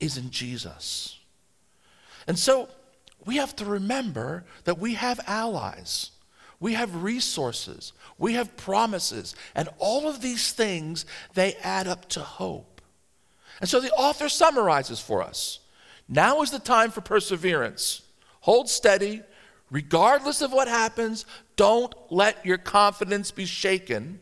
is 0.00 0.18
in 0.18 0.30
Jesus. 0.30 1.18
And 2.26 2.38
so 2.38 2.68
we 3.24 3.36
have 3.36 3.56
to 3.56 3.64
remember 3.64 4.44
that 4.64 4.78
we 4.78 4.94
have 4.94 5.18
allies. 5.26 6.10
We 6.62 6.74
have 6.74 7.02
resources, 7.02 7.92
we 8.18 8.34
have 8.34 8.56
promises, 8.56 9.34
and 9.56 9.68
all 9.78 10.08
of 10.08 10.20
these 10.20 10.52
things, 10.52 11.04
they 11.34 11.54
add 11.56 11.88
up 11.88 12.08
to 12.10 12.20
hope. 12.20 12.80
And 13.60 13.68
so 13.68 13.80
the 13.80 13.90
author 13.90 14.28
summarizes 14.28 15.00
for 15.00 15.24
us 15.24 15.58
now 16.08 16.40
is 16.40 16.52
the 16.52 16.60
time 16.60 16.92
for 16.92 17.00
perseverance. 17.00 18.02
Hold 18.42 18.70
steady, 18.70 19.22
regardless 19.72 20.40
of 20.40 20.52
what 20.52 20.68
happens, 20.68 21.26
don't 21.56 21.92
let 22.10 22.46
your 22.46 22.58
confidence 22.58 23.32
be 23.32 23.44
shaken. 23.44 24.20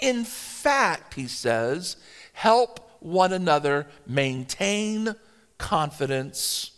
In 0.00 0.24
fact, 0.24 1.14
he 1.14 1.28
says, 1.28 1.96
help 2.32 2.90
one 2.98 3.32
another 3.32 3.86
maintain 4.04 5.14
confidence. 5.58 6.72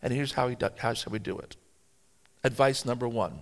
And 0.00 0.14
here's 0.14 0.32
how, 0.32 0.48
we 0.48 1.18
do 1.18 1.38
it. 1.38 1.56
Advice 2.42 2.86
number 2.86 3.06
one 3.06 3.40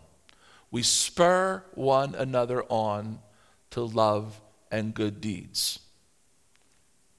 we 0.70 0.82
spur 0.82 1.64
one 1.74 2.14
another 2.14 2.64
on 2.64 3.18
to 3.70 3.82
love 3.82 4.40
and 4.70 4.94
good 4.94 5.20
deeds. 5.20 5.80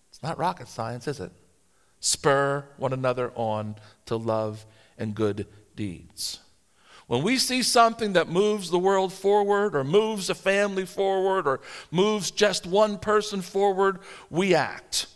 It's 0.10 0.24
not 0.24 0.38
rocket 0.38 0.68
science, 0.68 1.08
is 1.08 1.20
it? 1.20 1.32
Spur 2.00 2.66
one 2.78 2.94
another 2.94 3.32
on 3.36 3.76
to 4.06 4.16
love 4.16 4.66
and 4.98 5.14
good 5.14 5.48
deeds. 5.76 6.40
When 7.08 7.24
we 7.24 7.38
see 7.38 7.62
something 7.62 8.14
that 8.14 8.30
moves 8.30 8.70
the 8.70 8.80
world 8.80 9.12
forward, 9.12 9.76
or 9.76 9.84
moves 9.84 10.30
a 10.30 10.36
family 10.36 10.86
forward, 10.86 11.46
or 11.46 11.60
moves 11.92 12.32
just 12.32 12.66
one 12.66 12.98
person 12.98 13.42
forward, 13.42 14.00
we 14.30 14.56
act. 14.56 15.08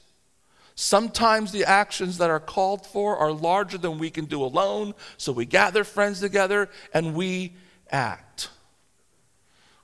Sometimes 0.75 1.54
the 1.54 1.63
actions 1.63 2.18
that 2.18 2.30
are 2.30 2.42
called 2.42 2.86
for 2.86 3.15
are 3.15 3.32
larger 3.32 3.77
than 3.77 3.98
we 3.98 4.10
can 4.10 4.25
do 4.25 4.44
alone, 4.44 4.94
so 5.15 5.32
we 5.32 5.46
gather 5.46 5.86
friends 5.86 6.20
together 6.20 6.70
and 6.94 7.15
we 7.15 7.54
act. 7.92 8.50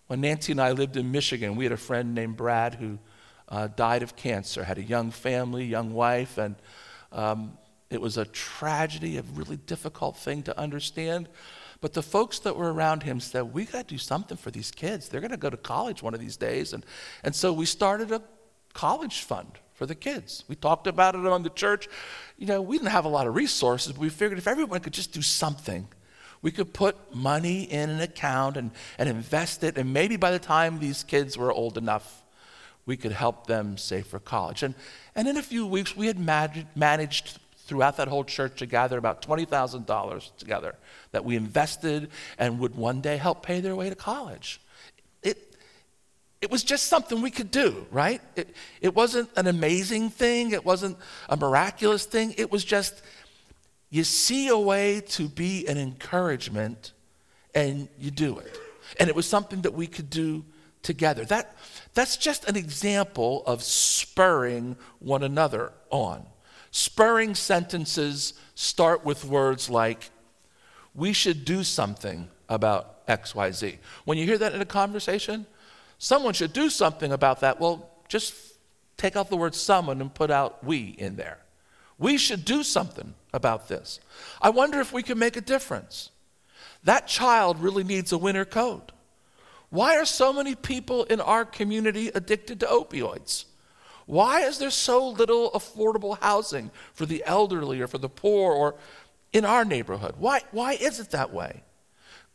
When 0.08 0.22
Nancy 0.22 0.52
and 0.52 0.62
I 0.62 0.72
lived 0.72 0.98
in 0.98 1.12
Michigan, 1.12 1.56
we 1.56 1.66
had 1.66 1.72
a 1.72 1.78
friend 1.78 2.14
named 2.14 2.38
Brad 2.38 2.76
who 2.76 3.00
uh, 3.48 3.68
died 3.68 4.04
of 4.04 4.16
cancer, 4.16 4.64
had 4.64 4.78
a 4.78 4.84
young 4.84 5.12
family, 5.12 5.66
young 5.66 5.94
wife, 5.94 6.38
and 6.38 6.56
um, 7.12 7.58
it 7.90 8.02
was 8.02 8.18
a 8.18 8.26
tragedy, 8.26 9.18
a 9.18 9.24
really 9.34 9.58
difficult 9.58 10.18
thing 10.18 10.44
to 10.44 10.58
understand. 10.58 11.28
But 11.82 11.94
the 11.94 12.04
folks 12.04 12.40
that 12.40 12.56
were 12.56 12.72
around 12.72 13.04
him 13.04 13.20
said, 13.20 13.54
We 13.54 13.66
got 13.66 13.88
to 13.88 13.96
do 13.96 13.98
something 13.98 14.38
for 14.38 14.52
these 14.52 14.72
kids. 14.72 15.10
They're 15.10 15.20
going 15.20 15.32
to 15.32 15.38
go 15.38 15.50
to 15.50 15.58
college 15.58 16.02
one 16.02 16.14
of 16.14 16.20
these 16.20 16.38
days. 16.38 16.74
And, 16.74 16.86
and 17.24 17.36
so 17.36 17.52
we 17.52 17.66
started 17.66 18.12
a 18.12 18.22
college 18.74 19.22
fund 19.22 19.60
for 19.74 19.86
the 19.86 19.96
kids. 19.96 20.44
We 20.48 20.56
talked 20.56 20.88
about 20.88 21.16
it 21.16 21.20
among 21.20 21.44
the 21.44 21.50
church. 21.50 21.90
You 22.38 22.46
know, 22.46 22.62
we 22.62 22.78
didn't 22.78 22.92
have 22.92 23.06
a 23.06 23.10
lot 23.10 23.28
of 23.28 23.36
resources, 23.36 23.94
but 23.94 24.02
we 24.02 24.10
figured 24.10 24.38
if 24.38 24.48
everyone 24.48 24.80
could 24.80 24.94
just 24.94 25.12
do 25.12 25.22
something, 25.22 25.88
we 26.42 26.52
could 26.52 26.74
put 26.74 27.14
money 27.14 27.64
in 27.64 27.90
an 27.90 28.02
account 28.02 28.58
and, 28.58 28.72
and 28.98 29.08
invest 29.08 29.64
it, 29.64 29.78
and 29.78 29.94
maybe 29.94 30.18
by 30.18 30.32
the 30.32 30.40
time 30.40 30.80
these 30.80 31.04
kids 31.04 31.38
were 31.38 31.52
old 31.52 31.78
enough, 31.78 32.24
we 32.86 32.98
could 32.98 33.12
help 33.12 33.48
them 33.48 33.78
save 33.78 34.08
for 34.08 34.20
college. 34.20 34.64
And, 34.64 34.74
and 35.16 35.28
in 35.28 35.38
a 35.38 35.44
few 35.44 35.68
weeks, 35.68 35.96
we 35.96 36.08
had 36.08 36.20
managed 36.20 37.40
throughout 37.72 37.98
that 37.98 38.08
whole 38.08 38.24
church 38.24 38.58
to 38.58 38.66
gather 38.66 38.98
about 38.98 39.22
$20,000 39.22 40.38
together 40.38 40.76
that 41.12 41.24
we 41.24 41.36
invested 41.36 42.10
and 42.38 42.60
would 42.60 42.76
one 42.76 43.02
day 43.02 43.18
help 43.18 43.44
pay 43.44 43.62
their 43.62 43.76
way 43.76 43.90
to 43.90 43.96
college. 43.96 44.60
It, 45.22 45.56
it 46.42 46.50
was 46.50 46.64
just 46.64 46.88
something 46.88 47.22
we 47.22 47.32
could 47.32 47.52
do, 47.52 47.86
right? 47.92 48.20
It, 48.36 48.56
it 48.82 48.96
wasn't 48.96 49.30
an 49.38 49.48
amazing 49.48 50.10
thing, 50.10 50.52
it 50.52 50.66
wasn't 50.66 50.98
a 51.30 51.38
miraculous 51.38 52.06
thing, 52.06 52.34
it 52.38 52.52
was 52.52 52.66
just 52.66 53.02
you 53.92 54.06
see 54.06 54.48
a 54.48 54.58
way 54.58 55.02
to 55.02 55.28
be 55.28 55.68
an 55.68 55.78
encouragement 55.78 56.94
and 57.54 57.90
you 58.00 58.10
do 58.10 58.40
it. 58.40 58.58
And 59.00 59.10
it 59.10 59.16
was 59.16 59.28
something 59.28 59.62
that 59.62 59.74
we 59.74 59.86
could 59.86 60.10
do 60.10 60.46
together. 60.82 61.26
That, 61.26 61.56
that's 61.94 62.18
just 62.18 62.48
an 62.48 62.56
example 62.56 63.44
of 63.46 63.62
spurring 63.62 64.78
one 65.00 65.24
another 65.24 65.74
on. 65.90 66.26
Spurring 66.72 67.36
sentences 67.36 68.34
start 68.56 69.04
with 69.06 69.26
words 69.26 69.70
like, 69.70 70.10
we 70.96 71.12
should 71.12 71.44
do 71.44 71.64
something 71.64 72.30
about 72.48 73.06
XYZ. 73.08 73.78
When 74.06 74.18
you 74.18 74.26
hear 74.26 74.38
that 74.38 74.54
in 74.54 74.62
a 74.62 74.66
conversation, 74.66 75.46
someone 75.98 76.34
should 76.34 76.54
do 76.54 76.70
something 76.70 77.12
about 77.12 77.42
that. 77.42 77.60
Well, 77.60 77.90
just 78.08 78.34
take 78.96 79.18
out 79.18 79.30
the 79.30 79.38
word 79.38 79.54
someone 79.54 80.00
and 80.00 80.14
put 80.14 80.32
out 80.32 80.64
we 80.64 80.96
in 80.98 81.18
there. 81.18 81.40
We 81.98 82.18
should 82.18 82.46
do 82.46 82.64
something 82.64 83.14
about 83.34 83.68
this. 83.68 84.00
I 84.42 84.50
wonder 84.50 84.80
if 84.80 84.92
we 84.92 85.04
can 85.04 85.18
make 85.20 85.38
a 85.38 85.42
difference. 85.42 86.12
That 86.84 87.08
child 87.08 87.60
really 87.60 87.84
needs 87.84 88.12
a 88.12 88.18
winter 88.18 88.46
coat. 88.46 88.92
Why 89.70 89.98
are 89.98 90.06
so 90.06 90.34
many 90.34 90.56
people 90.56 91.06
in 91.06 91.22
our 91.22 91.46
community 91.46 92.10
addicted 92.10 92.60
to 92.60 92.66
opioids? 92.66 93.46
Why 94.06 94.42
is 94.42 94.58
there 94.58 94.72
so 94.72 95.08
little 95.08 95.52
affordable 95.52 96.20
housing 96.20 96.72
for 96.94 97.06
the 97.06 97.24
elderly 97.26 97.80
or 97.80 97.88
for 97.88 97.98
the 97.98 98.10
poor 98.10 98.52
or 98.52 98.76
in 99.32 99.46
our 99.46 99.64
neighborhood? 99.64 100.16
Why, 100.18 100.42
why 100.52 100.74
is 100.74 101.00
it 101.00 101.12
that 101.12 101.32
way? 101.32 101.64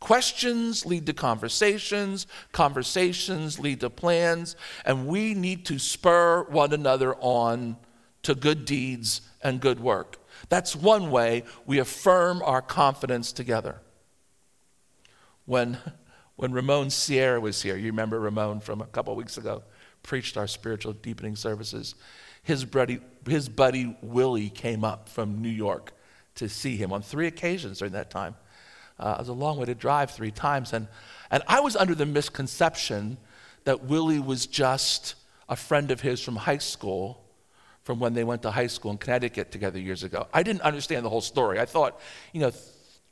Questions 0.00 0.86
lead 0.86 1.06
to 1.06 1.12
conversations, 1.12 2.26
conversations 2.52 3.58
lead 3.58 3.80
to 3.80 3.90
plans, 3.90 4.56
and 4.84 5.06
we 5.06 5.34
need 5.34 5.66
to 5.66 5.78
spur 5.78 6.44
one 6.44 6.72
another 6.72 7.14
on 7.16 7.76
to 8.22 8.34
good 8.34 8.64
deeds 8.64 9.22
and 9.42 9.60
good 9.60 9.80
work. 9.80 10.18
That's 10.48 10.76
one 10.76 11.10
way 11.10 11.44
we 11.66 11.78
affirm 11.78 12.42
our 12.42 12.62
confidence 12.62 13.32
together. 13.32 13.80
When, 15.44 15.78
when 16.36 16.52
Ramon 16.52 16.90
Sierra 16.90 17.40
was 17.40 17.62
here, 17.62 17.76
you 17.76 17.86
remember 17.86 18.20
Ramon 18.20 18.60
from 18.60 18.80
a 18.80 18.86
couple 18.86 19.14
weeks 19.16 19.38
ago, 19.38 19.62
preached 20.02 20.36
our 20.36 20.46
spiritual 20.46 20.92
deepening 20.92 21.36
services. 21.36 21.94
His 22.42 22.64
buddy, 22.64 23.00
his 23.26 23.48
buddy 23.48 23.96
Willie 24.02 24.50
came 24.50 24.84
up 24.84 25.08
from 25.08 25.42
New 25.42 25.48
York 25.48 25.92
to 26.36 26.48
see 26.48 26.76
him 26.76 26.92
on 26.92 27.02
three 27.02 27.26
occasions 27.26 27.78
during 27.78 27.92
that 27.94 28.10
time. 28.10 28.36
Uh, 28.98 29.14
it 29.18 29.20
was 29.20 29.28
a 29.28 29.32
long 29.32 29.58
way 29.58 29.66
to 29.66 29.74
drive 29.74 30.10
three 30.10 30.30
times. 30.30 30.72
And, 30.72 30.88
and 31.30 31.42
I 31.48 31.60
was 31.60 31.76
under 31.76 31.94
the 31.94 32.06
misconception 32.06 33.18
that 33.64 33.84
Willie 33.84 34.20
was 34.20 34.46
just 34.46 35.16
a 35.48 35.56
friend 35.56 35.90
of 35.90 36.00
his 36.00 36.22
from 36.22 36.36
high 36.36 36.58
school 36.58 37.25
from 37.86 38.00
when 38.00 38.12
they 38.14 38.24
went 38.24 38.42
to 38.42 38.50
high 38.50 38.66
school 38.66 38.90
in 38.90 38.98
Connecticut 38.98 39.52
together 39.52 39.78
years 39.78 40.02
ago. 40.02 40.26
I 40.34 40.42
didn't 40.42 40.62
understand 40.62 41.04
the 41.04 41.08
whole 41.08 41.20
story. 41.20 41.60
I 41.60 41.66
thought, 41.66 42.00
you 42.32 42.40
know, 42.40 42.50
th- 42.50 42.62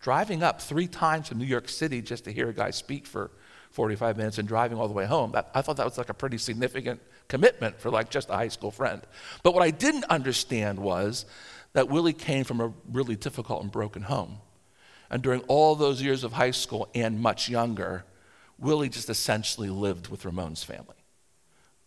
driving 0.00 0.42
up 0.42 0.60
three 0.60 0.88
times 0.88 1.28
from 1.28 1.38
New 1.38 1.46
York 1.46 1.68
City 1.68 2.02
just 2.02 2.24
to 2.24 2.32
hear 2.32 2.48
a 2.48 2.52
guy 2.52 2.70
speak 2.70 3.06
for, 3.06 3.30
45 3.74 4.16
minutes 4.16 4.38
and 4.38 4.46
driving 4.46 4.78
all 4.78 4.86
the 4.86 4.94
way 4.94 5.04
home. 5.04 5.32
That, 5.32 5.50
I 5.52 5.60
thought 5.60 5.76
that 5.78 5.84
was 5.84 5.98
like 5.98 6.08
a 6.08 6.14
pretty 6.14 6.38
significant 6.38 7.00
commitment 7.26 7.80
for 7.80 7.90
like 7.90 8.08
just 8.08 8.30
a 8.30 8.34
high 8.34 8.48
school 8.48 8.70
friend. 8.70 9.02
But 9.42 9.52
what 9.52 9.64
I 9.64 9.70
didn't 9.72 10.04
understand 10.04 10.78
was 10.78 11.26
that 11.72 11.88
Willie 11.88 12.12
came 12.12 12.44
from 12.44 12.60
a 12.60 12.72
really 12.92 13.16
difficult 13.16 13.62
and 13.62 13.72
broken 13.72 14.02
home. 14.02 14.38
And 15.10 15.22
during 15.22 15.40
all 15.48 15.74
those 15.74 16.00
years 16.00 16.22
of 16.22 16.34
high 16.34 16.52
school 16.52 16.88
and 16.94 17.20
much 17.20 17.48
younger, 17.48 18.04
Willie 18.60 18.88
just 18.88 19.10
essentially 19.10 19.70
lived 19.70 20.06
with 20.06 20.24
Ramon's 20.24 20.62
family. 20.62 20.94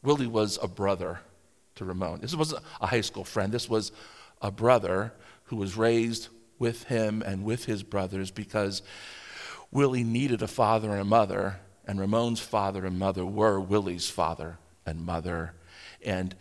Willie 0.03 0.27
was 0.27 0.59
a 0.61 0.67
brother 0.67 1.21
to 1.77 1.85
Ramon. 1.85 2.19
This 2.21 2.35
wasn't 2.35 2.63
a 2.81 2.87
high 2.87 3.01
school 3.01 3.23
friend, 3.23 3.51
this 3.51 3.69
was 3.69 3.91
a 4.41 4.51
brother 4.51 5.13
who 5.45 5.55
was 5.55 5.77
raised 5.77 6.27
with 6.59 6.83
him 6.83 7.21
and 7.25 7.43
with 7.43 7.65
his 7.65 7.83
brothers 7.83 8.31
because 8.31 8.81
Willie 9.71 10.03
needed 10.03 10.41
a 10.41 10.47
father 10.47 10.91
and 10.91 11.01
a 11.01 11.05
mother, 11.05 11.59
and 11.85 11.99
Ramon's 11.99 12.39
father 12.39 12.85
and 12.85 12.97
mother 12.97 13.25
were 13.25 13.59
Willie's 13.59 14.09
father 14.09 14.57
and 14.85 15.05
mother. 15.05 15.53
And 16.03 16.35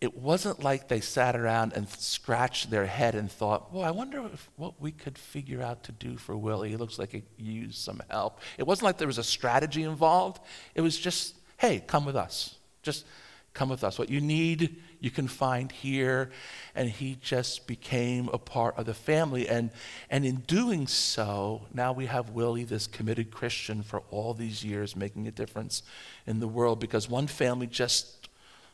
it 0.00 0.16
wasn't 0.16 0.62
like 0.62 0.88
they 0.88 1.00
sat 1.00 1.36
around 1.36 1.74
and 1.74 1.88
scratched 1.88 2.70
their 2.70 2.86
head 2.86 3.14
and 3.14 3.30
thought, 3.30 3.72
well, 3.72 3.84
I 3.84 3.90
wonder 3.90 4.24
if, 4.32 4.50
what 4.56 4.80
we 4.80 4.92
could 4.92 5.18
figure 5.18 5.60
out 5.62 5.84
to 5.84 5.92
do 5.92 6.16
for 6.16 6.36
Willie. 6.36 6.70
He 6.70 6.76
looks 6.76 6.98
like 6.98 7.12
he 7.12 7.22
used 7.36 7.78
some 7.78 8.00
help. 8.08 8.40
It 8.56 8.66
wasn't 8.66 8.84
like 8.84 8.98
there 8.98 9.06
was 9.06 9.18
a 9.18 9.24
strategy 9.24 9.82
involved. 9.82 10.40
It 10.74 10.80
was 10.80 10.98
just, 10.98 11.36
hey, 11.58 11.82
come 11.86 12.06
with 12.06 12.16
us. 12.16 12.56
Just 12.82 13.04
come 13.52 13.68
with 13.68 13.82
us. 13.82 13.98
What 13.98 14.10
you 14.10 14.20
need, 14.20 14.76
you 15.00 15.10
can 15.10 15.28
find 15.28 15.70
here. 15.70 16.30
And 16.74 16.88
he 16.88 17.18
just 17.20 17.66
became 17.66 18.28
a 18.32 18.38
part 18.38 18.78
of 18.78 18.86
the 18.86 18.94
family. 18.94 19.48
And, 19.48 19.70
and 20.08 20.24
in 20.24 20.36
doing 20.36 20.86
so, 20.86 21.62
now 21.74 21.92
we 21.92 22.06
have 22.06 22.30
Willie, 22.30 22.64
this 22.64 22.86
committed 22.86 23.30
Christian 23.30 23.82
for 23.82 24.02
all 24.10 24.34
these 24.34 24.64
years, 24.64 24.94
making 24.94 25.26
a 25.26 25.32
difference 25.32 25.82
in 26.26 26.40
the 26.40 26.48
world 26.48 26.80
because 26.80 27.08
one 27.08 27.26
family 27.26 27.66
just 27.66 28.28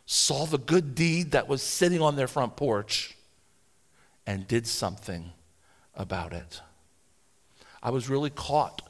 saw 0.04 0.46
the 0.46 0.58
good 0.58 0.94
deed 0.94 1.32
that 1.32 1.48
was 1.48 1.62
sitting 1.62 2.00
on 2.00 2.16
their 2.16 2.28
front 2.28 2.56
porch 2.56 3.16
and 4.26 4.46
did 4.46 4.66
something 4.66 5.32
about 5.94 6.32
it. 6.32 6.60
I 7.82 7.90
was 7.90 8.08
really 8.08 8.30
caught 8.30 8.82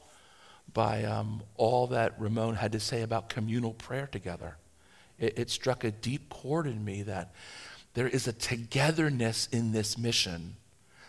by 0.73 1.03
um, 1.05 1.41
all 1.55 1.87
that 1.87 2.19
Ramon 2.19 2.55
had 2.55 2.71
to 2.73 2.79
say 2.79 3.01
about 3.01 3.29
communal 3.29 3.73
prayer 3.73 4.07
together. 4.07 4.57
It, 5.19 5.39
it 5.39 5.49
struck 5.49 5.83
a 5.83 5.91
deep 5.91 6.29
chord 6.29 6.67
in 6.67 6.83
me 6.83 7.03
that 7.03 7.33
there 7.93 8.07
is 8.07 8.27
a 8.27 8.33
togetherness 8.33 9.47
in 9.51 9.71
this 9.71 9.97
mission 9.97 10.55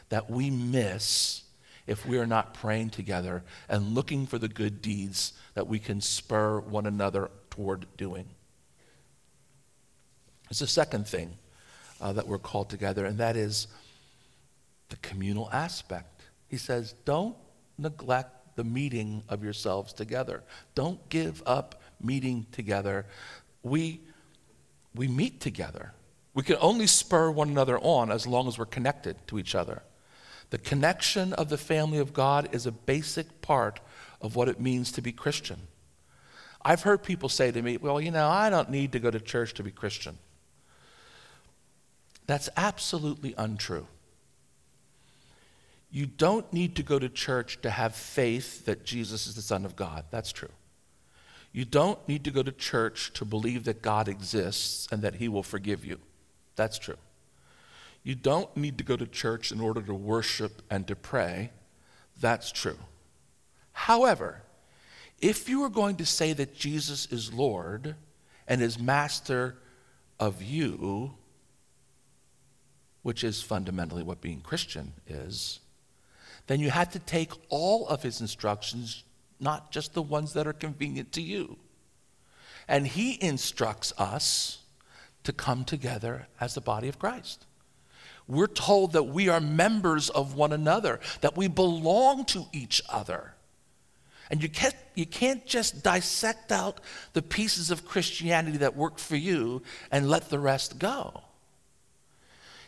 that 0.08 0.30
we 0.30 0.50
miss 0.50 1.42
if 1.86 2.06
we 2.06 2.18
are 2.18 2.26
not 2.26 2.54
praying 2.54 2.90
together 2.90 3.42
and 3.68 3.94
looking 3.94 4.26
for 4.26 4.38
the 4.38 4.48
good 4.48 4.80
deeds 4.82 5.32
that 5.54 5.66
we 5.66 5.78
can 5.78 6.00
spur 6.00 6.60
one 6.60 6.86
another 6.86 7.30
toward 7.50 7.86
doing. 7.96 8.26
There's 10.48 10.62
a 10.62 10.66
second 10.66 11.06
thing 11.06 11.36
uh, 12.00 12.12
that 12.12 12.26
we're 12.26 12.38
called 12.38 12.70
together, 12.70 13.04
and 13.04 13.18
that 13.18 13.36
is 13.36 13.66
the 14.88 14.96
communal 14.96 15.50
aspect. 15.50 16.22
He 16.48 16.56
says, 16.56 16.94
Don't 17.04 17.36
neglect 17.76 18.56
the 18.56 18.64
meeting 18.64 19.22
of 19.28 19.44
yourselves 19.44 19.92
together. 19.92 20.42
Don't 20.74 21.06
give 21.08 21.42
up 21.46 21.82
meeting 22.00 22.46
together. 22.52 23.06
We, 23.68 24.00
we 24.94 25.08
meet 25.08 25.40
together. 25.40 25.92
We 26.34 26.42
can 26.42 26.56
only 26.60 26.86
spur 26.86 27.30
one 27.30 27.48
another 27.48 27.78
on 27.78 28.10
as 28.10 28.26
long 28.26 28.48
as 28.48 28.58
we're 28.58 28.66
connected 28.66 29.16
to 29.28 29.38
each 29.38 29.54
other. 29.54 29.82
The 30.50 30.58
connection 30.58 31.32
of 31.34 31.48
the 31.48 31.58
family 31.58 31.98
of 31.98 32.12
God 32.12 32.48
is 32.52 32.66
a 32.66 32.72
basic 32.72 33.42
part 33.42 33.80
of 34.20 34.36
what 34.36 34.48
it 34.48 34.60
means 34.60 34.92
to 34.92 35.02
be 35.02 35.12
Christian. 35.12 35.58
I've 36.62 36.82
heard 36.82 37.02
people 37.02 37.28
say 37.28 37.50
to 37.50 37.62
me, 37.62 37.76
Well, 37.76 38.00
you 38.00 38.10
know, 38.10 38.28
I 38.28 38.50
don't 38.50 38.70
need 38.70 38.92
to 38.92 38.98
go 38.98 39.10
to 39.10 39.20
church 39.20 39.54
to 39.54 39.62
be 39.62 39.70
Christian. 39.70 40.18
That's 42.26 42.48
absolutely 42.56 43.34
untrue. 43.38 43.86
You 45.90 46.06
don't 46.06 46.50
need 46.52 46.76
to 46.76 46.82
go 46.82 46.98
to 46.98 47.08
church 47.08 47.60
to 47.62 47.70
have 47.70 47.94
faith 47.94 48.66
that 48.66 48.84
Jesus 48.84 49.26
is 49.26 49.34
the 49.34 49.42
Son 49.42 49.64
of 49.64 49.76
God. 49.76 50.04
That's 50.10 50.32
true. 50.32 50.50
You 51.52 51.64
don't 51.64 52.06
need 52.08 52.24
to 52.24 52.30
go 52.30 52.42
to 52.42 52.52
church 52.52 53.12
to 53.14 53.24
believe 53.24 53.64
that 53.64 53.82
God 53.82 54.08
exists 54.08 54.86
and 54.92 55.02
that 55.02 55.16
He 55.16 55.28
will 55.28 55.42
forgive 55.42 55.84
you. 55.84 55.98
That's 56.56 56.78
true. 56.78 56.98
You 58.02 58.14
don't 58.14 58.54
need 58.56 58.78
to 58.78 58.84
go 58.84 58.96
to 58.96 59.06
church 59.06 59.52
in 59.52 59.60
order 59.60 59.82
to 59.82 59.94
worship 59.94 60.62
and 60.70 60.86
to 60.86 60.96
pray. 60.96 61.50
That's 62.20 62.52
true. 62.52 62.78
However, 63.72 64.42
if 65.20 65.48
you 65.48 65.62
are 65.64 65.68
going 65.68 65.96
to 65.96 66.06
say 66.06 66.32
that 66.32 66.54
Jesus 66.54 67.06
is 67.06 67.32
Lord 67.32 67.96
and 68.46 68.62
is 68.62 68.78
master 68.78 69.56
of 70.18 70.42
you, 70.42 71.14
which 73.02 73.24
is 73.24 73.42
fundamentally 73.42 74.02
what 74.02 74.20
being 74.20 74.40
Christian 74.40 74.92
is, 75.06 75.60
then 76.46 76.60
you 76.60 76.70
have 76.70 76.90
to 76.90 76.98
take 76.98 77.32
all 77.48 77.86
of 77.88 78.02
his 78.02 78.20
instructions, 78.20 79.04
not 79.40 79.70
just 79.70 79.94
the 79.94 80.02
ones 80.02 80.32
that 80.32 80.46
are 80.46 80.52
convenient 80.52 81.12
to 81.12 81.22
you. 81.22 81.56
And 82.66 82.86
he 82.86 83.22
instructs 83.22 83.92
us 83.98 84.58
to 85.24 85.32
come 85.32 85.64
together 85.64 86.28
as 86.40 86.54
the 86.54 86.60
body 86.60 86.88
of 86.88 86.98
Christ. 86.98 87.46
We're 88.26 88.46
told 88.46 88.92
that 88.92 89.04
we 89.04 89.28
are 89.28 89.40
members 89.40 90.10
of 90.10 90.34
one 90.34 90.52
another, 90.52 91.00
that 91.22 91.36
we 91.36 91.48
belong 91.48 92.26
to 92.26 92.44
each 92.52 92.82
other. 92.88 93.34
And 94.30 94.42
you 94.42 94.50
can't, 94.50 94.76
you 94.94 95.06
can't 95.06 95.46
just 95.46 95.82
dissect 95.82 96.52
out 96.52 96.80
the 97.14 97.22
pieces 97.22 97.70
of 97.70 97.86
Christianity 97.86 98.58
that 98.58 98.76
work 98.76 98.98
for 98.98 99.16
you 99.16 99.62
and 99.90 100.10
let 100.10 100.28
the 100.28 100.38
rest 100.38 100.78
go. 100.78 101.22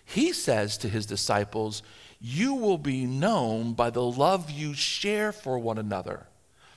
He 0.03 0.33
says 0.33 0.79
to 0.79 0.89
his 0.89 1.05
disciples, 1.05 1.83
You 2.19 2.55
will 2.55 2.79
be 2.79 3.05
known 3.05 3.75
by 3.75 3.91
the 3.91 4.03
love 4.03 4.51
you 4.51 4.73
share 4.73 5.31
for 5.31 5.59
one 5.59 5.77
another. 5.77 6.27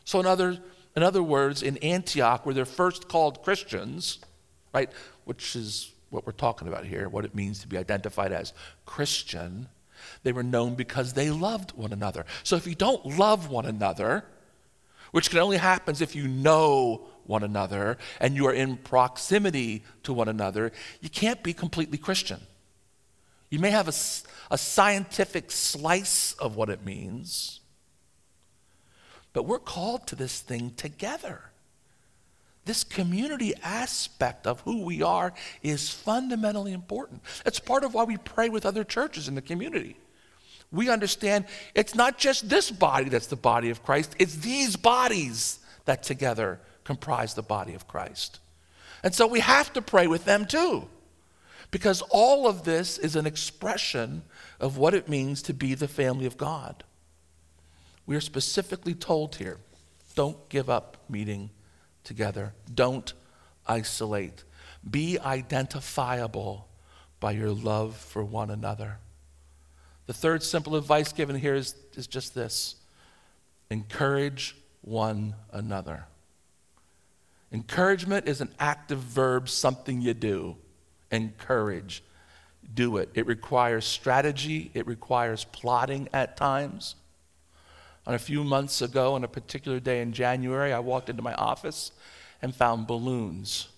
So, 0.05 0.19
in 0.19 0.25
other, 0.25 0.57
in 0.95 1.03
other 1.03 1.23
words, 1.23 1.63
in 1.63 1.77
Antioch, 1.77 2.45
where 2.45 2.55
they're 2.55 2.65
first 2.65 3.07
called 3.07 3.43
Christians, 3.43 4.19
right, 4.73 4.91
which 5.25 5.55
is 5.55 5.91
what 6.09 6.25
we're 6.25 6.33
talking 6.33 6.67
about 6.67 6.85
here, 6.85 7.09
what 7.09 7.25
it 7.25 7.33
means 7.33 7.59
to 7.59 7.67
be 7.67 7.77
identified 7.77 8.31
as 8.31 8.53
Christian, 8.85 9.67
they 10.23 10.31
were 10.31 10.43
known 10.43 10.75
because 10.75 11.13
they 11.13 11.29
loved 11.31 11.71
one 11.71 11.93
another. 11.93 12.25
So, 12.43 12.55
if 12.55 12.67
you 12.67 12.75
don't 12.75 13.17
love 13.17 13.49
one 13.49 13.65
another, 13.65 14.25
which 15.11 15.29
can 15.29 15.39
only 15.39 15.57
happen 15.57 15.95
if 15.99 16.15
you 16.15 16.27
know 16.27 17.05
one 17.25 17.43
another 17.43 17.97
and 18.19 18.35
you 18.35 18.47
are 18.47 18.53
in 18.53 18.77
proximity 18.77 19.83
to 20.03 20.11
one 20.11 20.27
another, 20.27 20.71
you 21.01 21.09
can't 21.09 21.43
be 21.43 21.53
completely 21.53 21.97
Christian. 21.97 22.39
You 23.49 23.59
may 23.59 23.69
have 23.69 23.87
a, 23.87 23.93
a 24.51 24.57
scientific 24.57 25.51
slice 25.51 26.33
of 26.33 26.55
what 26.55 26.69
it 26.69 26.83
means, 26.83 27.59
but 29.33 29.45
we're 29.45 29.59
called 29.59 30.07
to 30.07 30.15
this 30.15 30.39
thing 30.39 30.73
together. 30.77 31.41
This 32.65 32.83
community 32.83 33.53
aspect 33.61 34.47
of 34.47 34.61
who 34.61 34.83
we 34.83 35.01
are 35.01 35.33
is 35.61 35.89
fundamentally 35.89 36.71
important. 36.71 37.21
It's 37.45 37.59
part 37.59 37.83
of 37.83 37.93
why 37.93 38.05
we 38.05 38.17
pray 38.17 38.47
with 38.47 38.65
other 38.65 38.85
churches 38.85 39.27
in 39.27 39.35
the 39.35 39.41
community. 39.41 39.97
We 40.71 40.89
understand 40.89 41.45
it's 41.75 41.93
not 41.93 42.17
just 42.17 42.49
this 42.49 42.71
body 42.71 43.09
that's 43.09 43.27
the 43.27 43.35
body 43.35 43.69
of 43.69 43.83
Christ, 43.83 44.15
it's 44.17 44.37
these 44.37 44.75
bodies 44.75 45.59
that 45.85 46.03
together 46.03 46.59
comprise 46.83 47.33
the 47.33 47.43
body 47.43 47.73
of 47.73 47.87
Christ. 47.87 48.39
And 49.03 49.13
so 49.13 49.27
we 49.27 49.41
have 49.41 49.73
to 49.73 49.81
pray 49.81 50.07
with 50.07 50.23
them 50.23 50.45
too. 50.45 50.87
Because 51.69 52.01
all 52.09 52.47
of 52.47 52.63
this 52.63 52.97
is 52.97 53.15
an 53.15 53.25
expression 53.25 54.23
of 54.59 54.77
what 54.77 54.93
it 54.93 55.09
means 55.09 55.41
to 55.43 55.53
be 55.53 55.73
the 55.73 55.87
family 55.87 56.25
of 56.25 56.37
God. 56.37 56.83
We 58.05 58.15
are 58.15 58.21
specifically 58.21 58.93
told 58.93 59.35
here 59.35 59.59
don't 60.15 60.47
give 60.49 60.69
up 60.69 60.97
meeting 61.09 61.49
together, 62.03 62.53
don't 62.73 63.13
isolate, 63.65 64.43
be 64.89 65.17
identifiable 65.19 66.67
by 67.19 67.31
your 67.31 67.51
love 67.51 67.95
for 67.95 68.23
one 68.23 68.49
another. 68.49 68.99
The 70.05 70.13
third 70.13 70.43
simple 70.43 70.75
advice 70.75 71.13
given 71.13 71.37
here 71.37 71.55
is, 71.55 71.75
is 71.95 72.07
just 72.07 72.35
this 72.35 72.75
encourage 73.69 74.55
one 74.81 75.35
another. 75.51 76.05
Encouragement 77.51 78.27
is 78.27 78.41
an 78.41 78.53
active 78.59 78.99
verb, 78.99 79.47
something 79.47 80.01
you 80.01 80.13
do 80.13 80.57
encourage. 81.11 82.03
Do 82.73 82.97
it. 82.97 83.09
It 83.13 83.27
requires 83.27 83.85
strategy, 83.85 84.71
it 84.73 84.87
requires 84.87 85.45
plotting 85.45 86.09
at 86.11 86.35
times. 86.35 86.95
On 88.05 88.13
a 88.13 88.19
few 88.19 88.43
months 88.43 88.81
ago, 88.81 89.13
on 89.15 89.23
a 89.23 89.27
particular 89.27 89.79
day 89.79 90.01
in 90.01 90.11
January, 90.11 90.73
I 90.73 90.79
walked 90.79 91.09
into 91.09 91.21
my 91.21 91.33
office 91.35 91.91
and 92.41 92.53
found 92.53 92.87
balloons 92.87 93.69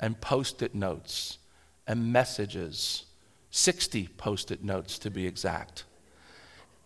and 0.00 0.20
post 0.20 0.62
it 0.62 0.74
notes 0.74 1.38
and 1.86 2.12
messages 2.12 3.04
60 3.50 4.08
post 4.18 4.50
it 4.50 4.62
notes 4.62 4.98
to 4.98 5.10
be 5.10 5.26
exact. 5.26 5.84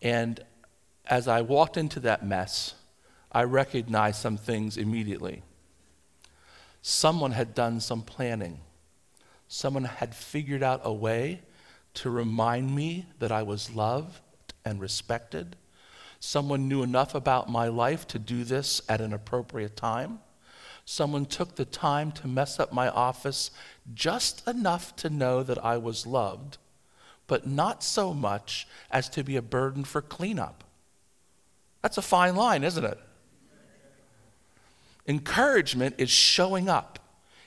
And 0.02 0.40
as 1.06 1.26
I 1.26 1.40
walked 1.40 1.76
into 1.76 1.98
that 2.00 2.24
mess, 2.24 2.74
I 3.32 3.42
recognized 3.44 4.20
some 4.20 4.36
things 4.36 4.76
immediately. 4.76 5.42
Someone 6.82 7.32
had 7.32 7.54
done 7.54 7.80
some 7.80 8.02
planning. 8.02 8.60
Someone 9.48 9.84
had 9.84 10.14
figured 10.14 10.62
out 10.62 10.80
a 10.84 10.92
way 10.92 11.40
to 11.94 12.10
remind 12.10 12.74
me 12.74 13.06
that 13.18 13.32
I 13.32 13.42
was 13.42 13.74
loved 13.74 14.20
and 14.64 14.80
respected. 14.80 15.56
Someone 16.20 16.68
knew 16.68 16.82
enough 16.82 17.14
about 17.14 17.48
my 17.48 17.68
life 17.68 18.06
to 18.08 18.18
do 18.18 18.44
this 18.44 18.82
at 18.88 19.00
an 19.00 19.14
appropriate 19.14 19.74
time. 19.74 20.20
Someone 20.84 21.24
took 21.24 21.56
the 21.56 21.64
time 21.64 22.12
to 22.12 22.28
mess 22.28 22.60
up 22.60 22.72
my 22.72 22.90
office 22.90 23.50
just 23.94 24.46
enough 24.46 24.94
to 24.96 25.08
know 25.08 25.42
that 25.42 25.64
I 25.64 25.78
was 25.78 26.06
loved, 26.06 26.58
but 27.26 27.46
not 27.46 27.82
so 27.82 28.12
much 28.12 28.68
as 28.90 29.08
to 29.10 29.24
be 29.24 29.36
a 29.36 29.42
burden 29.42 29.82
for 29.82 30.02
cleanup. 30.02 30.62
That's 31.80 31.96
a 31.96 32.02
fine 32.02 32.36
line, 32.36 32.64
isn't 32.64 32.84
it? 32.84 32.98
Encouragement 35.06 35.94
is 35.96 36.10
showing 36.10 36.68
up, 36.68 36.98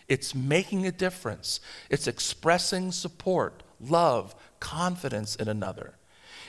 it's 0.08 0.34
making 0.34 0.88
a 0.88 0.92
difference, 0.92 1.60
it's 1.90 2.08
expressing 2.08 2.92
support, 2.92 3.62
love, 3.80 4.34
confidence 4.60 5.36
in 5.36 5.48
another. 5.48 5.94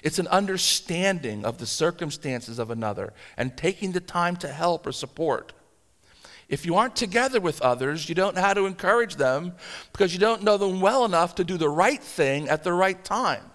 It's 0.05 0.19
an 0.19 0.29
understanding 0.29 1.47
of 1.47 1.57
the 1.57 1.67
circumstances 1.67 2.59
of 2.59 2.71
another 2.71 3.15
and 3.39 3.57
taking 3.57 3.93
the 3.93 4.01
time 4.01 4.37
to 4.37 4.49
help 4.49 4.87
or 4.87 4.93
support. 4.93 5.55
If 6.47 6.67
you 6.67 6.75
aren't 6.75 6.95
together 6.95 7.41
with 7.41 7.63
others, 7.63 8.07
you 8.07 8.15
don't 8.15 8.35
know 8.35 8.43
how 8.43 8.53
to 8.53 8.67
encourage 8.67 9.17
them 9.17 9.55
because 9.93 10.13
you 10.13 10.21
don't 10.21 10.43
know 10.43 10.59
them 10.59 10.83
well 10.83 11.07
enough 11.07 11.37
to 11.37 11.45
do 11.45 11.57
the 11.57 11.71
right 11.71 12.03
thing 12.03 12.51
at 12.51 12.65
the 12.65 12.73
right 12.75 13.03
time. 13.03 13.51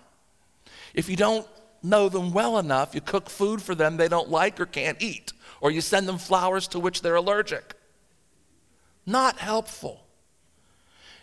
If 0.95 1.07
you 1.07 1.15
don't 1.15 1.47
know 1.83 2.09
them 2.09 2.33
well 2.33 2.57
enough, 2.57 2.95
you 2.95 3.01
cook 3.01 3.29
food 3.29 3.61
for 3.61 3.75
them 3.75 3.97
they 3.97 4.07
don't 4.07 4.31
like 4.31 4.59
or 4.59 4.65
can't 4.65 4.99
eat, 5.03 5.33
or 5.61 5.69
you 5.69 5.81
send 5.81 6.07
them 6.07 6.17
flowers 6.17 6.67
to 6.69 6.79
which 6.79 7.03
they're 7.03 7.13
allergic. 7.13 7.75
Not 9.05 9.37
helpful. 9.37 10.03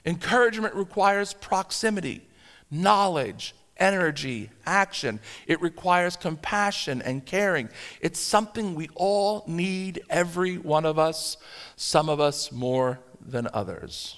Encouragement 0.05 0.77
requires 0.77 1.35
proximity, 1.35 2.29
knowledge, 2.71 3.57
energy, 3.79 4.51
action. 4.65 5.21
It 5.47 5.61
requires 5.61 6.17
compassion 6.17 7.03
and 7.03 7.25
caring. 7.25 7.69
It's 8.01 8.21
something 8.21 8.75
we 8.75 8.89
all 8.95 9.45
need, 9.47 10.03
every 10.09 10.59
one 10.59 10.85
of 10.85 10.99
us, 10.99 11.37
some 11.77 12.09
of 12.09 12.21
us 12.21 12.51
more 12.53 13.01
than 13.21 13.49
others. 13.53 14.17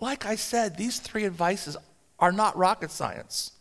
Like 0.00 0.26
I 0.26 0.34
said, 0.36 0.76
these 0.76 0.98
three 0.98 1.24
advices 1.24 1.76
are 2.18 2.32
not 2.32 2.56
rocket 2.56 2.90
science. 2.90 3.52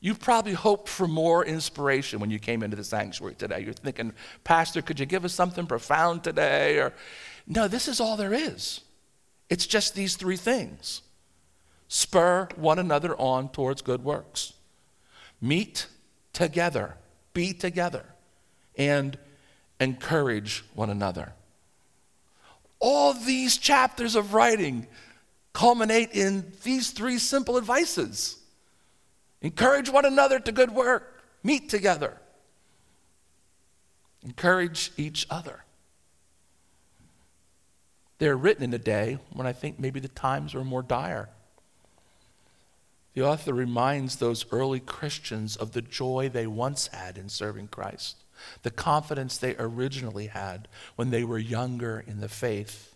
You 0.00 0.14
probably 0.14 0.52
hoped 0.52 0.90
for 0.90 1.08
more 1.08 1.46
inspiration 1.46 2.20
when 2.20 2.30
you 2.30 2.38
came 2.38 2.62
into 2.62 2.76
the 2.76 2.84
sanctuary 2.84 3.34
today. 3.36 3.60
You're 3.60 3.72
thinking, 3.72 4.12
Pastor, 4.44 4.82
could 4.82 5.00
you 5.00 5.06
give 5.06 5.24
us 5.24 5.32
something 5.32 5.66
profound 5.66 6.22
today? 6.22 6.78
Or 6.78 6.92
no, 7.46 7.68
this 7.68 7.88
is 7.88 8.00
all 8.00 8.18
there 8.18 8.34
is. 8.34 8.82
It's 9.48 9.66
just 9.66 9.94
these 9.94 10.16
three 10.16 10.36
things 10.36 11.00
spur 11.88 12.48
one 12.56 12.78
another 12.78 13.16
on 13.16 13.48
towards 13.50 13.82
good 13.82 14.02
works, 14.04 14.54
meet 15.40 15.86
together, 16.32 16.96
be 17.32 17.52
together, 17.52 18.04
and 18.76 19.18
encourage 19.80 20.64
one 20.74 20.90
another. 20.90 21.32
All 22.80 23.14
these 23.14 23.56
chapters 23.56 24.14
of 24.14 24.34
writing 24.34 24.86
culminate 25.52 26.10
in 26.12 26.52
these 26.64 26.90
three 26.90 27.18
simple 27.18 27.56
advices 27.56 28.38
encourage 29.40 29.88
one 29.88 30.04
another 30.04 30.40
to 30.40 30.52
good 30.52 30.70
work, 30.70 31.22
meet 31.42 31.68
together, 31.68 32.18
encourage 34.24 34.90
each 34.96 35.26
other. 35.30 35.64
They're 38.18 38.36
written 38.36 38.64
in 38.64 38.74
a 38.74 38.78
day 38.78 39.18
when 39.32 39.46
I 39.46 39.52
think 39.52 39.78
maybe 39.78 40.00
the 40.00 40.08
times 40.08 40.54
were 40.54 40.64
more 40.64 40.82
dire. 40.82 41.28
The 43.14 43.24
author 43.24 43.54
reminds 43.54 44.16
those 44.16 44.44
early 44.50 44.80
Christians 44.80 45.56
of 45.56 45.72
the 45.72 45.82
joy 45.82 46.28
they 46.28 46.46
once 46.46 46.88
had 46.88 47.16
in 47.16 47.28
serving 47.28 47.68
Christ, 47.68 48.16
the 48.62 48.70
confidence 48.70 49.38
they 49.38 49.54
originally 49.56 50.26
had 50.26 50.66
when 50.96 51.10
they 51.10 51.22
were 51.22 51.38
younger 51.38 52.04
in 52.06 52.20
the 52.20 52.28
faith. 52.28 52.94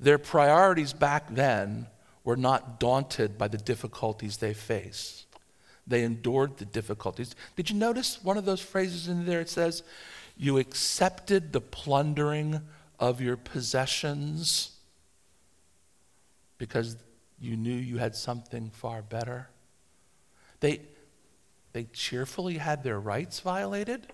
Their 0.00 0.18
priorities 0.18 0.92
back 0.92 1.32
then 1.32 1.86
were 2.24 2.36
not 2.36 2.80
daunted 2.80 3.38
by 3.38 3.48
the 3.48 3.58
difficulties 3.58 4.36
they 4.36 4.54
faced. 4.54 5.26
They 5.86 6.02
endured 6.02 6.58
the 6.58 6.66
difficulties. 6.66 7.34
Did 7.56 7.70
you 7.70 7.76
notice 7.76 8.22
one 8.22 8.36
of 8.36 8.44
those 8.44 8.60
phrases 8.60 9.08
in 9.08 9.24
there? 9.24 9.40
It 9.40 9.48
says, 9.48 9.82
You 10.36 10.58
accepted 10.58 11.52
the 11.52 11.60
plundering 11.60 12.60
of 12.98 13.20
your 13.20 13.36
possessions 13.36 14.72
because 16.58 16.96
you 17.40 17.56
knew 17.56 17.74
you 17.74 17.98
had 17.98 18.14
something 18.14 18.70
far 18.70 19.02
better. 19.02 19.48
They, 20.60 20.80
they 21.72 21.84
cheerfully 21.84 22.58
had 22.58 22.82
their 22.82 22.98
rights 22.98 23.40
violated. 23.40 24.08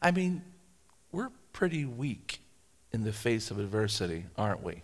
I 0.00 0.10
mean, 0.10 0.42
we're 1.12 1.30
pretty 1.52 1.84
weak 1.84 2.40
in 2.92 3.04
the 3.04 3.12
face 3.12 3.50
of 3.50 3.58
adversity, 3.58 4.26
aren't 4.36 4.62
we? 4.62 4.82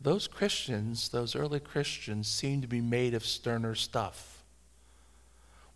Those 0.00 0.26
Christians, 0.28 1.08
those 1.08 1.34
early 1.34 1.60
Christians, 1.60 2.28
seem 2.28 2.60
to 2.60 2.66
be 2.66 2.80
made 2.80 3.14
of 3.14 3.24
sterner 3.24 3.74
stuff. 3.74 4.42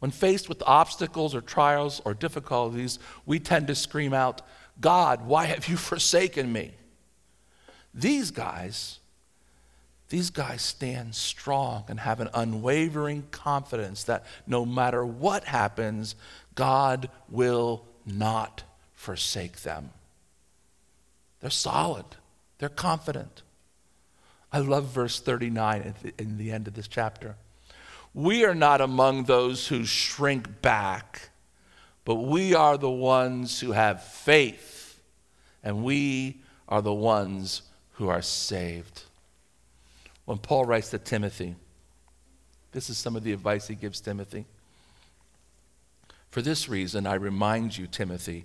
When 0.00 0.10
faced 0.10 0.48
with 0.48 0.62
obstacles 0.66 1.34
or 1.34 1.40
trials 1.40 2.00
or 2.04 2.14
difficulties, 2.14 2.98
we 3.26 3.40
tend 3.40 3.66
to 3.66 3.74
scream 3.74 4.14
out, 4.14 4.42
God, 4.80 5.26
why 5.26 5.46
have 5.46 5.66
you 5.66 5.76
forsaken 5.76 6.52
me? 6.52 6.74
These 7.94 8.30
guys, 8.30 8.98
these 10.08 10.30
guys 10.30 10.62
stand 10.62 11.14
strong 11.14 11.84
and 11.88 12.00
have 12.00 12.20
an 12.20 12.28
unwavering 12.34 13.24
confidence 13.30 14.04
that 14.04 14.24
no 14.46 14.64
matter 14.64 15.04
what 15.04 15.44
happens, 15.44 16.14
God 16.54 17.10
will 17.28 17.84
not 18.06 18.62
forsake 18.94 19.62
them. 19.62 19.90
They're 21.40 21.50
solid, 21.50 22.04
they're 22.58 22.68
confident. 22.68 23.42
I 24.50 24.60
love 24.60 24.86
verse 24.86 25.20
39 25.20 25.82
at 25.82 26.02
the, 26.02 26.12
in 26.18 26.38
the 26.38 26.50
end 26.52 26.68
of 26.68 26.74
this 26.74 26.88
chapter. 26.88 27.36
We 28.14 28.44
are 28.44 28.54
not 28.54 28.80
among 28.80 29.24
those 29.24 29.68
who 29.68 29.84
shrink 29.84 30.62
back, 30.62 31.28
but 32.04 32.14
we 32.14 32.54
are 32.54 32.78
the 32.78 32.90
ones 32.90 33.60
who 33.60 33.72
have 33.72 34.02
faith, 34.02 35.00
and 35.62 35.84
we 35.84 36.40
are 36.66 36.80
the 36.80 36.94
ones 36.94 37.62
who 37.98 38.08
are 38.08 38.22
saved. 38.22 39.02
When 40.24 40.38
Paul 40.38 40.64
writes 40.64 40.90
to 40.90 40.98
Timothy, 40.98 41.56
this 42.70 42.88
is 42.88 42.96
some 42.96 43.16
of 43.16 43.24
the 43.24 43.32
advice 43.32 43.66
he 43.66 43.74
gives 43.74 44.00
Timothy. 44.00 44.46
For 46.30 46.40
this 46.40 46.68
reason, 46.68 47.08
I 47.08 47.14
remind 47.14 47.76
you, 47.76 47.88
Timothy, 47.88 48.44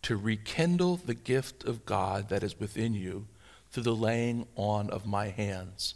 to 0.00 0.16
rekindle 0.16 0.96
the 0.96 1.12
gift 1.12 1.62
of 1.64 1.84
God 1.84 2.30
that 2.30 2.42
is 2.42 2.58
within 2.58 2.94
you 2.94 3.26
through 3.70 3.82
the 3.82 3.94
laying 3.94 4.46
on 4.56 4.88
of 4.88 5.04
my 5.04 5.28
hands. 5.28 5.94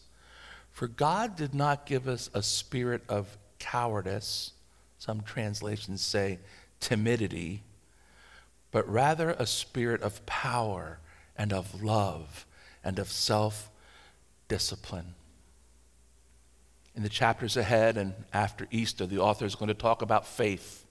For 0.71 0.87
God 0.87 1.37
did 1.37 1.55
not 1.55 1.87
give 1.87 2.07
us 2.07 2.29
a 2.35 2.43
spirit 2.43 3.03
of 3.09 3.39
cowardice, 3.59 4.53
some 4.99 5.23
translations 5.23 6.03
say 6.03 6.39
timidity, 6.81 7.63
but 8.71 8.87
rather 8.87 9.31
a 9.31 9.47
spirit 9.47 10.03
of 10.03 10.27
power 10.27 10.99
and 11.35 11.51
of 11.51 11.83
love 11.83 12.45
and 12.85 12.99
of 12.99 13.11
self 13.11 13.71
discipline. 14.49 15.15
In 16.95 17.03
the 17.03 17.09
chapters 17.09 17.57
ahead 17.57 17.97
and 17.97 18.15
after 18.33 18.67
Easter, 18.71 19.07
the 19.07 19.19
author 19.19 19.47
is 19.47 19.55
going 19.55 19.69
to 19.69 19.75
talk 19.75 20.03
about 20.03 20.27
faith 20.27 20.85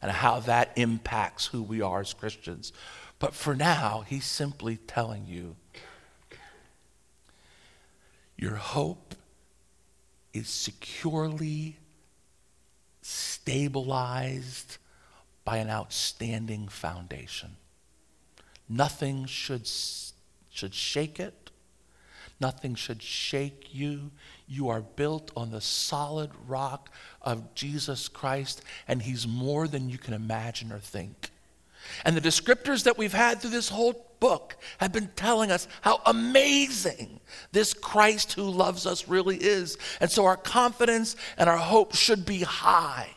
and 0.00 0.10
how 0.10 0.40
that 0.40 0.72
impacts 0.76 1.46
who 1.46 1.62
we 1.62 1.80
are 1.80 2.00
as 2.00 2.14
Christians. 2.14 2.72
But 3.18 3.34
for 3.34 3.54
now, 3.54 4.04
he's 4.06 4.24
simply 4.24 4.76
telling 4.76 5.26
you 5.26 5.56
your 8.36 8.56
hope 8.56 9.14
is 10.32 10.48
securely 10.48 11.76
stabilized 13.02 14.78
by 15.44 15.58
an 15.58 15.68
outstanding 15.68 16.66
foundation. 16.66 17.56
Nothing 18.68 19.26
should 19.26 19.66
should 20.52 20.74
shake 20.74 21.18
it. 21.18 21.50
Nothing 22.40 22.74
should 22.74 23.02
shake 23.02 23.68
you. 23.72 24.10
You 24.48 24.68
are 24.68 24.80
built 24.80 25.30
on 25.36 25.50
the 25.50 25.60
solid 25.60 26.30
rock 26.46 26.90
of 27.20 27.54
Jesus 27.54 28.08
Christ, 28.08 28.62
and 28.88 29.02
He's 29.02 29.26
more 29.26 29.68
than 29.68 29.88
you 29.88 29.98
can 29.98 30.12
imagine 30.12 30.72
or 30.72 30.78
think. 30.78 31.30
And 32.04 32.16
the 32.16 32.20
descriptors 32.20 32.84
that 32.84 32.98
we've 32.98 33.12
had 33.12 33.40
through 33.40 33.50
this 33.50 33.68
whole 33.68 34.06
book 34.20 34.56
have 34.78 34.92
been 34.92 35.10
telling 35.16 35.50
us 35.50 35.66
how 35.80 36.00
amazing 36.06 37.20
this 37.50 37.74
Christ 37.74 38.34
who 38.34 38.42
loves 38.42 38.86
us 38.86 39.08
really 39.08 39.36
is. 39.36 39.78
And 40.00 40.10
so 40.10 40.24
our 40.26 40.36
confidence 40.36 41.16
and 41.36 41.48
our 41.48 41.56
hope 41.56 41.94
should 41.94 42.24
be 42.24 42.42
high. 42.42 43.08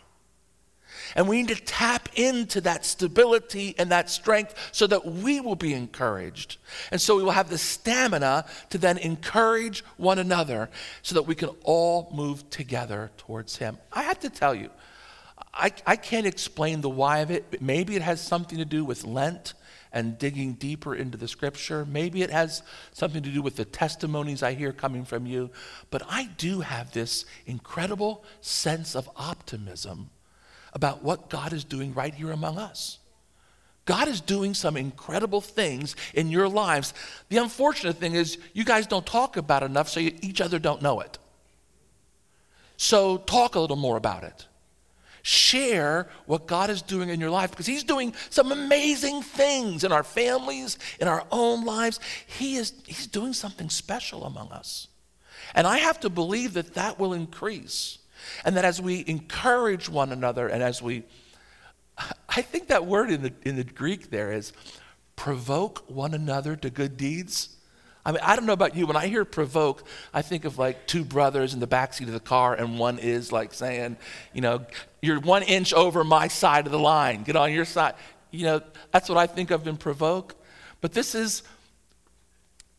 And 1.15 1.28
we 1.28 1.38
need 1.38 1.56
to 1.56 1.63
tap 1.63 2.10
into 2.15 2.62
that 2.62 2.86
stability 2.86 3.76
and 3.78 3.91
that 3.91 4.10
strength 4.10 4.56
so 4.72 4.88
that 4.88 5.06
we 5.06 5.39
will 5.39 5.56
be 5.56 5.74
encouraged. 5.74 6.58
And 6.91 7.00
so 7.00 7.18
we 7.18 7.24
will 7.24 7.32
have 7.32 7.50
the 7.50 7.58
stamina 7.58 8.46
to 8.70 8.78
then 8.78 8.98
encourage 8.98 9.84
one 9.98 10.20
another 10.20 10.70
so 11.02 11.15
that 11.15 11.24
we 11.24 11.36
can 11.36 11.50
all 11.63 12.12
move 12.13 12.50
together 12.50 13.12
towards 13.18 13.58
Him. 13.58 13.78
I 13.91 14.04
have 14.04 14.20
to 14.22 14.30
tell 14.30 14.56
you, 14.56 14.70
I, 15.54 15.72
I 15.86 15.96
can't 15.96 16.26
explain 16.26 16.82
the 16.82 16.89
why 16.89 17.20
of 17.20 17.32
it. 17.32 17.62
Maybe 17.62 17.96
it 17.96 18.02
has 18.02 18.22
something 18.22 18.58
to 18.58 18.65
do 18.65 18.84
with 18.84 19.06
Lent 19.06 19.54
and 19.96 20.18
digging 20.18 20.54
deeper 20.54 20.94
into 20.94 21.18
the 21.18 21.28
scripture. 21.28 21.86
Maybe 21.86 22.22
it 22.22 22.30
has 22.30 22.62
something 22.91 23.24
to 23.24 23.30
do 23.30 23.41
with 23.41 23.56
the 23.56 23.63
testimonies 23.63 24.44
I 24.44 24.54
hear 24.54 24.74
coming 24.74 25.06
from 25.06 25.26
you. 25.26 25.50
But 25.89 26.04
I 26.10 26.26
do 26.38 26.60
have 26.60 26.91
this 26.91 27.26
incredible 27.46 28.26
sense 28.41 28.96
of 28.96 29.10
optimism 29.15 30.10
about 30.76 31.04
what 31.04 31.30
God 31.30 31.54
is 31.54 31.64
doing 31.64 31.94
right 31.94 32.14
here 32.14 32.32
among 32.32 32.60
us. 32.60 33.00
God 33.86 34.08
is 34.08 34.20
doing 34.20 34.54
some 34.54 34.78
incredible 34.78 35.42
things 35.42 35.96
in 36.14 36.30
your 36.30 36.50
lives. 36.50 36.94
The 37.30 37.38
unfortunate 37.38 37.98
thing 37.98 38.14
is, 38.14 38.38
you 38.54 38.66
guys 38.66 38.86
don't 38.86 39.06
talk 39.06 39.38
about 39.38 39.64
it 39.64 39.68
enough, 39.68 39.90
so 39.90 40.00
you, 40.00 40.14
each 40.22 40.42
other 40.42 40.60
don't 40.60 40.82
know 40.82 41.00
it. 41.00 41.18
So, 42.78 43.18
talk 43.18 43.56
a 43.56 43.60
little 43.60 43.78
more 43.78 43.96
about 43.96 44.24
it. 44.24 44.48
Share 45.22 46.10
what 46.26 46.46
God 46.46 46.70
is 46.70 46.82
doing 46.82 47.10
in 47.10 47.20
your 47.20 47.30
life 47.30 47.52
because 47.52 47.66
He's 47.66 47.84
doing 47.84 48.14
some 48.30 48.52
amazing 48.52 49.22
things 49.22 49.84
in 49.84 49.92
our 49.92 50.04
families, 50.04 50.78
in 51.00 51.08
our 51.08 51.24
own 51.32 51.64
lives. 51.64 52.00
He 52.28 52.58
is, 52.58 52.74
he's 52.86 53.08
doing 53.08 53.34
something 53.34 53.70
special 53.70 54.26
among 54.26 54.52
us. 54.52 54.88
And 55.54 55.66
I 55.66 55.78
have 55.78 56.00
to 56.02 56.10
believe 56.10 56.54
that 56.54 56.74
that 56.74 57.00
will 57.00 57.14
increase. 57.14 58.00
And 58.44 58.58
that 58.58 58.66
as 58.66 58.82
we 58.82 59.04
encourage 59.08 59.90
one 59.90 60.12
another 60.12 60.48
and 60.48 60.62
as 60.64 60.82
we, 60.82 61.04
I 62.30 62.42
think 62.42 62.68
that 62.68 62.86
word 62.86 63.12
in 63.12 63.22
the, 63.22 63.34
in 63.44 63.56
the 63.56 63.64
Greek 63.64 64.10
there 64.10 64.32
is 64.32 64.54
provoke 65.16 65.84
one 65.88 66.14
another 66.14 66.56
to 66.56 66.70
good 66.70 66.98
deeds. 66.98 67.50
I 68.06 68.12
mean, 68.12 68.22
I 68.22 68.36
don't 68.36 68.46
know 68.46 68.54
about 68.54 68.76
you. 68.76 68.86
When 68.86 68.96
I 68.96 69.08
hear 69.08 69.26
provoke, 69.26 69.84
I 70.14 70.22
think 70.22 70.46
of 70.46 70.60
like 70.60 70.86
two 70.86 71.04
brothers 71.04 71.54
in 71.56 71.60
the 71.60 71.68
backseat 71.68 72.06
of 72.06 72.14
the 72.14 72.20
car, 72.20 72.54
and 72.54 72.78
one 72.78 73.00
is 73.00 73.32
like 73.32 73.52
saying, 73.52 73.98
you 74.32 74.42
know, 74.42 74.66
you're 75.02 75.20
one 75.20 75.42
inch 75.42 75.74
over 75.74 76.04
my 76.04 76.28
side 76.28 76.68
of 76.68 76.72
the 76.72 76.80
line. 76.80 77.24
Get 77.24 77.36
on 77.36 77.52
your 77.52 77.66
side. 77.66 77.96
You 78.30 78.46
know, 78.46 78.62
that's 78.92 79.10
what 79.10 79.18
I 79.18 79.26
think 79.26 79.50
of 79.50 79.68
in 79.68 79.78
provoke. 79.78 80.36
But 80.82 80.94
this 80.94 81.16
is 81.16 81.42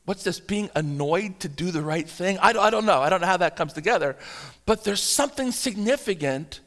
what's 0.07 0.23
this 0.23 0.41
being 0.41 0.71
annoyed 0.75 1.39
to 1.41 1.49
do 1.49 1.71
the 1.71 1.83
right 1.83 2.09
thing? 2.09 2.39
I, 2.39 2.51
I 2.51 2.71
don't 2.71 2.87
know. 2.87 3.01
I 3.01 3.11
don't 3.11 3.21
know 3.21 3.27
how 3.27 3.37
that 3.37 3.57
comes 3.57 3.75
together. 3.75 4.17
But 4.65 4.85
there's 4.85 5.03
something 5.03 5.53
significant 5.53 6.61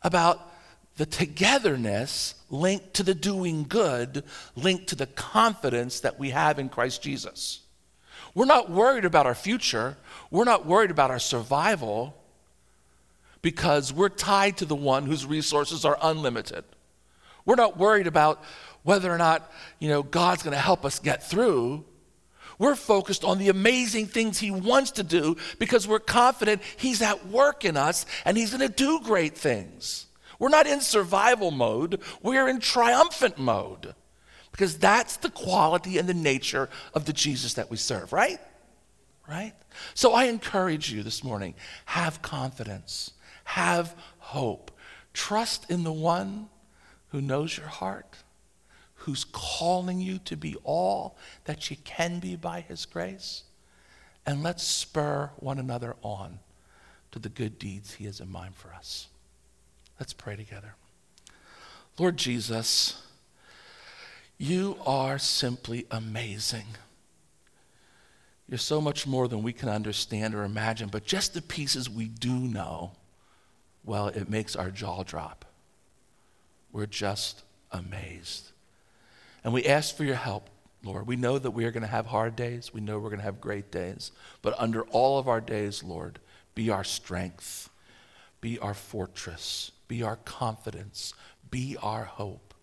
about 0.00 0.50
the 0.96 1.06
togetherness 1.06 2.34
linked 2.50 2.94
to 2.94 3.02
the 3.02 3.14
doing 3.14 3.64
good 3.68 4.24
linked 4.56 4.88
to 4.88 4.94
the 4.94 5.06
confidence 5.06 6.00
that 6.00 6.18
we 6.18 6.30
have 6.30 6.58
in 6.58 6.68
christ 6.68 7.02
jesus. 7.02 7.60
We're 8.34 8.44
not 8.44 8.70
worried 8.70 9.04
about 9.04 9.26
our 9.26 9.34
future. 9.34 9.96
We're 10.30 10.44
not 10.44 10.66
worried 10.66 10.90
about 10.90 11.10
our 11.10 11.18
survival 11.18 12.14
because 13.42 13.92
we're 13.92 14.08
tied 14.08 14.58
to 14.58 14.64
the 14.64 14.76
one 14.76 15.06
whose 15.06 15.26
resources 15.26 15.84
are 15.84 15.98
unlimited. 16.02 16.64
We're 17.44 17.56
not 17.56 17.76
worried 17.78 18.06
about 18.06 18.42
whether 18.82 19.12
or 19.12 19.18
not 19.18 19.50
you 19.78 19.88
know 19.88 20.02
god's 20.02 20.42
going 20.42 20.54
to 20.54 20.60
help 20.60 20.84
us 20.84 20.98
get 20.98 21.22
through 21.22 21.84
we're 22.62 22.76
focused 22.76 23.24
on 23.24 23.38
the 23.38 23.48
amazing 23.48 24.06
things 24.06 24.38
He 24.38 24.52
wants 24.52 24.92
to 24.92 25.02
do 25.02 25.36
because 25.58 25.88
we're 25.88 25.98
confident 25.98 26.62
He's 26.76 27.02
at 27.02 27.26
work 27.26 27.64
in 27.64 27.76
us 27.76 28.06
and 28.24 28.36
He's 28.36 28.54
going 28.54 28.60
to 28.60 28.72
do 28.72 29.00
great 29.00 29.36
things. 29.36 30.06
We're 30.38 30.48
not 30.48 30.68
in 30.68 30.80
survival 30.80 31.50
mode, 31.50 32.00
we're 32.22 32.48
in 32.48 32.60
triumphant 32.60 33.36
mode 33.36 33.96
because 34.52 34.78
that's 34.78 35.16
the 35.16 35.30
quality 35.30 35.98
and 35.98 36.08
the 36.08 36.14
nature 36.14 36.68
of 36.94 37.04
the 37.04 37.12
Jesus 37.12 37.54
that 37.54 37.68
we 37.68 37.76
serve, 37.76 38.12
right? 38.12 38.38
Right? 39.28 39.54
So 39.94 40.12
I 40.12 40.26
encourage 40.26 40.92
you 40.92 41.02
this 41.02 41.24
morning 41.24 41.56
have 41.86 42.22
confidence, 42.22 43.10
have 43.42 43.96
hope, 44.18 44.70
trust 45.12 45.68
in 45.68 45.82
the 45.82 45.92
one 45.92 46.48
who 47.08 47.20
knows 47.20 47.56
your 47.58 47.66
heart 47.66 48.21
who's 49.02 49.24
calling 49.32 50.00
you 50.00 50.18
to 50.18 50.36
be 50.36 50.56
all 50.62 51.16
that 51.44 51.70
you 51.70 51.76
can 51.84 52.20
be 52.20 52.36
by 52.36 52.60
His 52.60 52.86
grace. 52.86 53.42
And 54.24 54.42
let's 54.42 54.62
spur 54.62 55.30
one 55.36 55.58
another 55.58 55.96
on 56.02 56.38
to 57.10 57.18
the 57.18 57.28
good 57.28 57.58
deeds 57.58 57.94
He 57.94 58.04
has 58.04 58.20
in 58.20 58.30
mind 58.30 58.54
for 58.54 58.72
us. 58.72 59.08
Let's 59.98 60.12
pray 60.12 60.36
together. 60.36 60.74
Lord 61.98 62.16
Jesus, 62.16 63.02
you 64.38 64.76
are 64.86 65.18
simply 65.18 65.86
amazing. 65.90 66.66
You're 68.48 68.58
so 68.58 68.80
much 68.80 69.06
more 69.06 69.26
than 69.26 69.42
we 69.42 69.52
can 69.52 69.68
understand 69.68 70.34
or 70.34 70.44
imagine, 70.44 70.88
but 70.88 71.04
just 71.04 71.34
the 71.34 71.42
pieces 71.42 71.90
we 71.90 72.06
do 72.06 72.32
know, 72.32 72.92
well, 73.84 74.08
it 74.08 74.30
makes 74.30 74.54
our 74.54 74.70
jaw 74.70 75.02
drop. 75.02 75.44
We're 76.70 76.86
just 76.86 77.42
amazed. 77.72 78.52
And 79.44 79.52
we 79.52 79.64
ask 79.64 79.96
for 79.96 80.04
your 80.04 80.16
help, 80.16 80.48
Lord. 80.84 81.06
We 81.06 81.16
know 81.16 81.38
that 81.38 81.50
we 81.50 81.64
are 81.64 81.70
going 81.70 81.82
to 81.82 81.88
have 81.88 82.06
hard 82.06 82.36
days. 82.36 82.72
We 82.72 82.80
know 82.80 82.98
we're 82.98 83.08
going 83.08 83.20
to 83.20 83.24
have 83.24 83.40
great 83.40 83.70
days. 83.70 84.12
But 84.40 84.54
under 84.58 84.82
all 84.84 85.18
of 85.18 85.28
our 85.28 85.40
days, 85.40 85.82
Lord, 85.82 86.18
be 86.54 86.70
our 86.70 86.84
strength, 86.84 87.70
be 88.40 88.58
our 88.58 88.74
fortress, 88.74 89.72
be 89.88 90.02
our 90.02 90.16
confidence, 90.16 91.14
be 91.50 91.76
our 91.82 92.04
hope, 92.04 92.54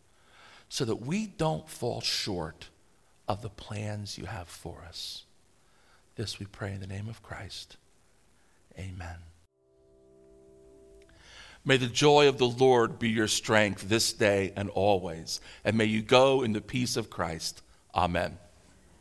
so 0.69 0.85
that 0.85 0.97
we 0.97 1.27
don't 1.27 1.69
fall 1.69 2.01
short 2.01 2.69
of 3.27 3.41
the 3.41 3.49
plans 3.49 4.17
you 4.17 4.25
have 4.25 4.47
for 4.47 4.83
us. 4.87 5.23
This 6.15 6.39
we 6.39 6.45
pray 6.45 6.73
in 6.73 6.81
the 6.81 6.87
name 6.87 7.07
of 7.07 7.23
Christ. 7.23 7.77
Amen. 8.77 9.28
May 11.69 11.77
the 11.77 11.86
joy 11.86 12.27
of 12.27 12.39
the 12.39 12.47
Lord 12.47 12.97
be 12.97 13.10
your 13.10 13.27
strength 13.27 13.89
this 13.89 14.12
day 14.12 14.53
and 14.55 14.71
always. 14.71 15.39
And 15.63 15.77
may 15.77 15.86
you 15.86 16.01
go 16.01 16.41
in 16.41 16.53
the 16.53 16.62
peace 16.62 16.97
of 16.97 17.12
Christ. 17.12 17.62
Amen. 17.93 18.39